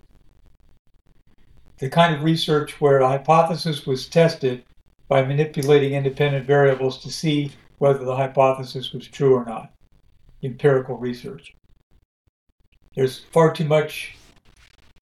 [1.78, 4.64] The kind of research where a hypothesis was tested
[5.08, 9.72] by manipulating independent variables to see whether the hypothesis was true or not.
[10.42, 11.54] Empirical research.
[12.94, 14.16] There's far too much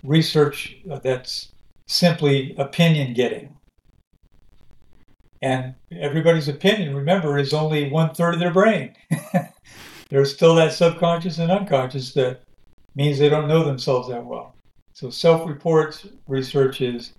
[0.03, 1.53] research uh, that's
[1.91, 3.57] simply opinion getting.
[5.43, 8.95] And everybody's opinion, remember, is only one third of their brain.
[10.11, 12.43] There's still that subconscious and unconscious that
[12.95, 14.55] means they don't know themselves that well.
[14.93, 17.13] So self reports research is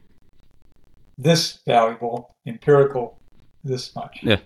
[1.17, 3.19] this valuable, empirical
[3.63, 4.19] this much.
[4.21, 4.37] Yeah.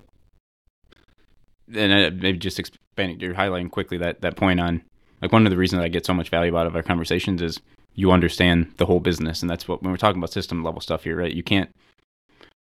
[1.73, 4.84] And uh, maybe just expanding, you're highlighting quickly that, that point on
[5.21, 7.59] like one of the reasons I get so much value out of our conversations is
[7.95, 9.41] you understand the whole business.
[9.41, 11.33] And that's what, when we're talking about system level stuff here, right?
[11.33, 11.73] You can't,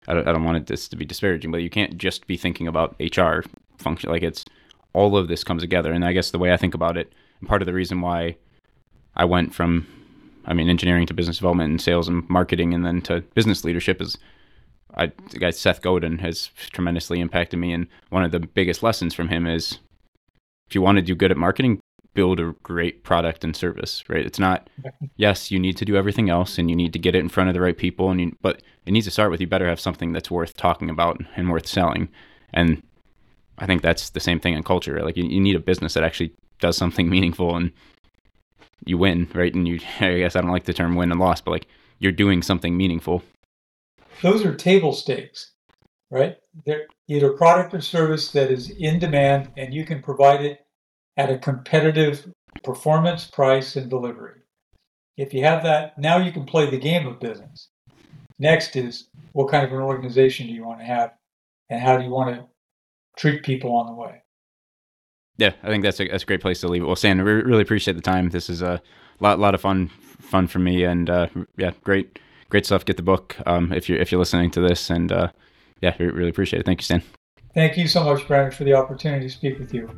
[0.07, 2.68] I don't, I don't want this to be disparaging, but you can't just be thinking
[2.68, 3.41] about HR
[3.78, 4.11] function.
[4.11, 4.45] Like it's
[4.93, 5.93] all of this comes together.
[5.93, 8.37] And I guess the way I think about it, and part of the reason why
[9.16, 9.87] I went from,
[10.45, 14.01] I mean, engineering to business development and sales and marketing and then to business leadership
[14.01, 14.16] is
[14.97, 17.72] I, the guy Seth Godin has tremendously impacted me.
[17.72, 19.78] And one of the biggest lessons from him is
[20.68, 21.80] if you want to do good at marketing,
[22.15, 24.25] build a great product and service, right?
[24.25, 24.71] It's not,
[25.17, 27.51] yes, you need to do everything else and you need to get it in front
[27.51, 28.11] of the right people.
[28.11, 30.89] And you, but it needs to start with you better have something that's worth talking
[30.89, 32.09] about and worth selling.
[32.53, 32.83] And
[33.59, 34.95] I think that's the same thing in culture.
[34.95, 35.05] Right?
[35.05, 37.73] Like you, you need a business that actually does something meaningful and
[38.87, 39.55] you win, right?
[39.55, 41.67] And you, I guess I don't like the term win and loss, but like
[41.99, 43.23] you're doing something meaningful.
[44.23, 45.53] Those are table stakes,
[46.11, 46.37] right?
[46.65, 50.64] They're either product or service that is in demand and you can provide it
[51.17, 52.27] at a competitive
[52.62, 54.41] performance, price, and delivery.
[55.17, 57.69] If you have that, now you can play the game of business.
[58.39, 61.12] Next is what kind of an organization do you want to have
[61.71, 62.47] and how do you want to
[63.17, 64.23] treat people on the way?
[65.37, 66.87] Yeah, I think that's a that's a great place to leave it.
[66.87, 68.31] Well, Stan, we really appreciate the time.
[68.31, 68.81] This is a
[69.21, 69.89] lot lot of fun
[70.21, 72.85] fun for me, and uh, yeah, great great stuff.
[72.85, 75.31] Get the book um, if you're if you're listening to this, and uh,
[75.81, 76.67] yeah, really appreciate it.
[76.67, 77.03] Thank you, Stan.
[77.53, 79.89] Thank you so much, Brandon, for the opportunity to speak with you.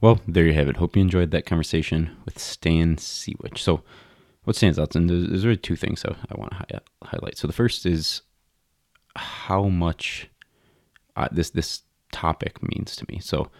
[0.00, 0.76] Well, there you have it.
[0.76, 3.62] Hope you enjoyed that conversation with Stan Sewitch.
[3.62, 3.82] So,
[4.44, 7.38] what stands out, and there's, there's really two things I, I want to hi- highlight.
[7.38, 8.22] So, the first is
[9.16, 10.28] how much
[11.16, 11.82] uh, this this
[12.12, 13.18] topic means to me.
[13.20, 13.50] So,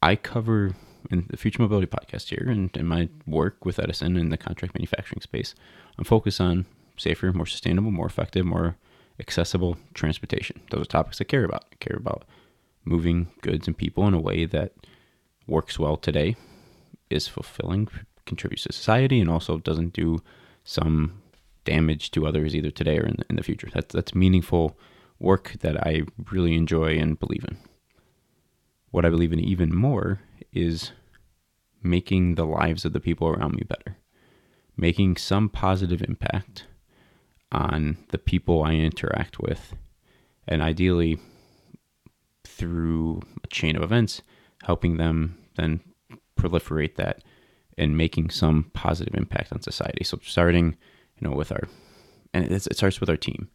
[0.00, 0.74] I cover
[1.10, 4.74] in the Future Mobility podcast here, and in my work with Edison in the contract
[4.74, 5.54] manufacturing space,
[5.98, 8.76] I'm focused on safer, more sustainable, more effective, more
[9.18, 10.60] accessible transportation.
[10.70, 11.64] Those are topics I care about.
[11.72, 12.24] I care about
[12.86, 14.72] moving goods and people in a way that
[15.46, 16.36] works well today,
[17.10, 17.88] is fulfilling,
[18.24, 20.22] contributes to society, and also doesn't do
[20.64, 21.22] some
[21.64, 23.68] damage to others either today or in the, in the future.
[23.72, 24.78] That's that's meaningful
[25.18, 27.58] work that I really enjoy and believe in.
[28.90, 30.20] What I believe in even more
[30.52, 30.92] is
[31.82, 33.98] making the lives of the people around me better,
[34.76, 36.66] making some positive impact
[37.52, 39.74] on the people I interact with,
[40.48, 41.18] and ideally
[42.56, 44.22] through a chain of events,
[44.64, 45.80] helping them then
[46.38, 47.22] proliferate that
[47.76, 50.04] and making some positive impact on society.
[50.04, 50.76] So starting,
[51.18, 51.68] you know, with our,
[52.32, 53.48] and it starts with our team,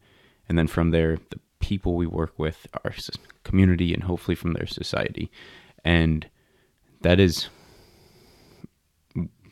[0.48, 2.94] and then from there, the people we work with, our
[3.44, 5.30] community, and hopefully from their society,
[5.84, 6.28] and
[7.00, 7.48] that is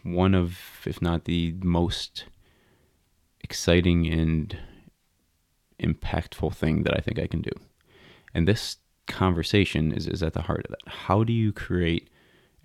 [0.03, 2.24] one of, if not the most
[3.40, 4.57] exciting and
[5.82, 7.51] impactful thing that I think I can do.
[8.34, 8.76] And this
[9.07, 10.92] conversation is, is at the heart of that.
[10.92, 12.09] How do you create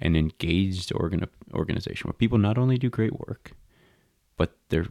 [0.01, 3.51] an engaged organ- organization where people not only do great work,
[4.37, 4.87] but they're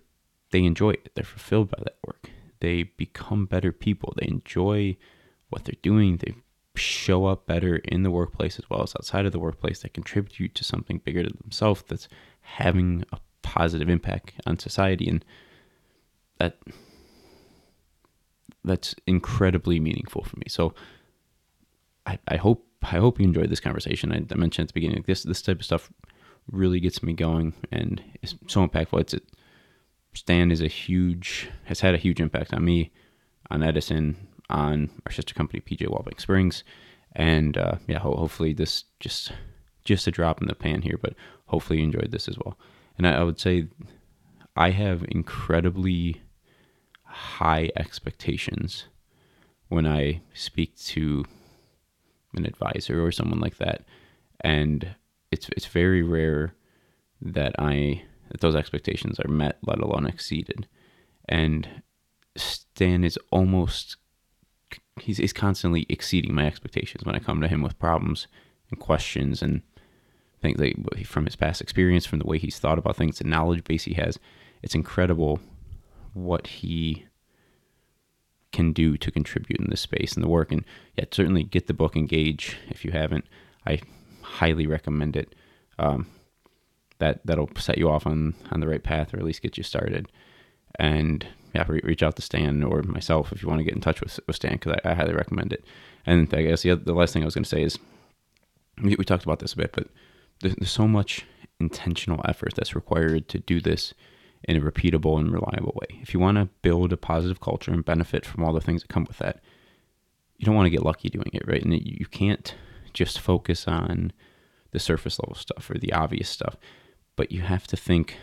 [0.51, 1.11] they enjoy it.
[1.15, 2.31] They're fulfilled by that work.
[2.61, 4.15] They become better people.
[4.17, 4.97] They enjoy
[5.51, 6.19] what they're doing.
[6.19, 6.35] They
[6.77, 9.81] show up better in the workplace as well as outside of the workplace.
[9.81, 12.09] They contribute to something bigger than themselves that's
[12.41, 15.25] having a positive impact on society and
[16.39, 16.59] that
[18.63, 20.47] that's incredibly meaningful for me.
[20.49, 20.73] So
[22.07, 24.13] I, I hope I hope you enjoyed this conversation.
[24.13, 25.91] I, I mentioned at the beginning, this this type of stuff
[26.51, 29.01] really gets me going and is so impactful.
[29.01, 29.25] It's it,
[30.15, 32.93] Stan is a huge has had a huge impact on me,
[33.51, 34.17] on Edison,
[34.51, 36.63] on our sister company PJ Wallbank Springs,
[37.13, 39.33] and uh, yeah, ho- hopefully this just
[39.85, 41.15] just a drop in the pan here, but
[41.47, 42.59] hopefully you enjoyed this as well.
[42.97, 43.69] And I, I would say
[44.57, 46.23] I have incredibly
[47.03, 48.87] high expectations
[49.69, 51.25] when I speak to
[52.37, 53.85] an advisor or someone like that,
[54.41, 54.95] and
[55.31, 56.55] it's it's very rare
[57.21, 60.67] that I that those expectations are met, let alone exceeded.
[61.29, 61.83] And
[62.37, 63.97] Stan is almost
[65.01, 68.27] he's, he's constantly exceeding my expectations when I come to him with problems
[68.71, 69.63] and questions and
[70.41, 73.65] things that from his past experience, from the way he's thought about things, the knowledge
[73.65, 74.19] base he has.
[74.63, 75.41] It's incredible
[76.13, 77.07] what he
[78.55, 80.53] can do to contribute in this space and the work.
[80.53, 80.65] And
[80.97, 83.27] yeah, certainly get the book Engage if you haven't.
[83.67, 83.81] I
[84.23, 85.35] highly recommend it.
[85.79, 86.07] Um,
[86.99, 89.65] that that'll set you off on on the right path, or at least get you
[89.65, 90.07] started.
[90.79, 93.81] And yeah, re- reach out to Stan or myself if you want to get in
[93.81, 95.65] touch with, with Stan because I, I, highly recommend it.
[96.07, 97.79] And I guess the, other, the last thing I was going to say is
[98.83, 99.89] we, we, talked about this a bit, but
[100.41, 101.25] there's, there's so much
[101.61, 103.95] intentional effort that's required to do this
[104.45, 105.99] in a repeatable and reliable way.
[106.03, 108.89] If you want to build a positive culture and benefit from all the things that
[108.89, 109.41] come with that,
[110.37, 111.63] you don't want to get lucky doing it, right?
[111.63, 112.55] And you can't
[112.93, 114.13] just focus on
[114.73, 116.57] the surface level stuff or the obvious stuff,
[117.17, 118.17] but you have to think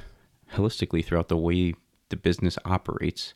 [0.53, 1.73] holistically throughout the way
[2.09, 3.33] the business operates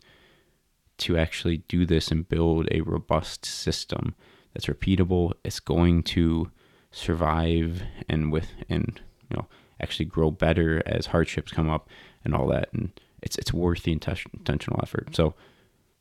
[0.97, 4.15] to actually do this and build a robust system
[4.53, 5.33] that's repeatable.
[5.43, 6.51] It's going to
[6.91, 9.47] survive and with and you know
[9.81, 11.89] actually grow better as hardships come up
[12.25, 12.69] and all that.
[12.73, 15.15] And it's it's worth the intentional effort.
[15.15, 15.33] So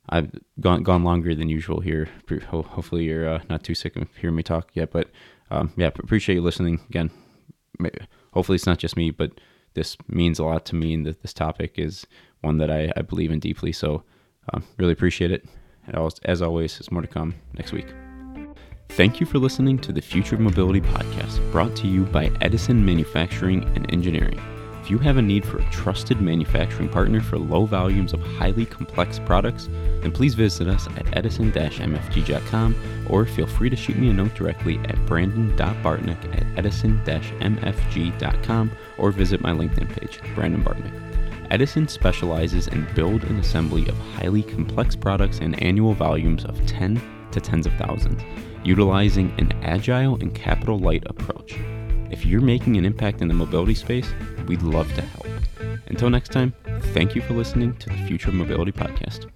[0.08, 2.08] I've gone gone longer than usual here.
[2.50, 5.08] Hopefully you're uh, not too sick of hearing me talk yet, but
[5.50, 7.10] um, yeah, appreciate you listening again.
[8.32, 9.40] Hopefully it's not just me, but
[9.74, 12.06] this means a lot to me, and that this topic is
[12.40, 13.72] one that I, I believe in deeply.
[13.72, 14.04] So
[14.52, 15.46] um, really appreciate it.
[15.86, 17.92] And as always, there's more to come next week.
[18.90, 22.84] Thank you for listening to the Future of Mobility podcast, brought to you by Edison
[22.84, 24.40] Manufacturing and Engineering.
[24.84, 28.66] If you have a need for a trusted manufacturing partner for low volumes of highly
[28.66, 29.70] complex products,
[30.02, 34.78] then please visit us at edison-mfg.com or feel free to shoot me a note directly
[34.80, 40.92] at brandon.bartneck at edison-mfg.com or visit my LinkedIn page, Brandon Bartneck.
[41.50, 47.00] Edison specializes in build and assembly of highly complex products and annual volumes of 10
[47.30, 48.20] to tens of thousands,
[48.64, 51.58] utilizing an agile and capital light approach.
[52.14, 54.08] If you're making an impact in the mobility space,
[54.46, 55.26] we'd love to help.
[55.88, 56.54] Until next time,
[56.94, 59.33] thank you for listening to the Future of Mobility podcast.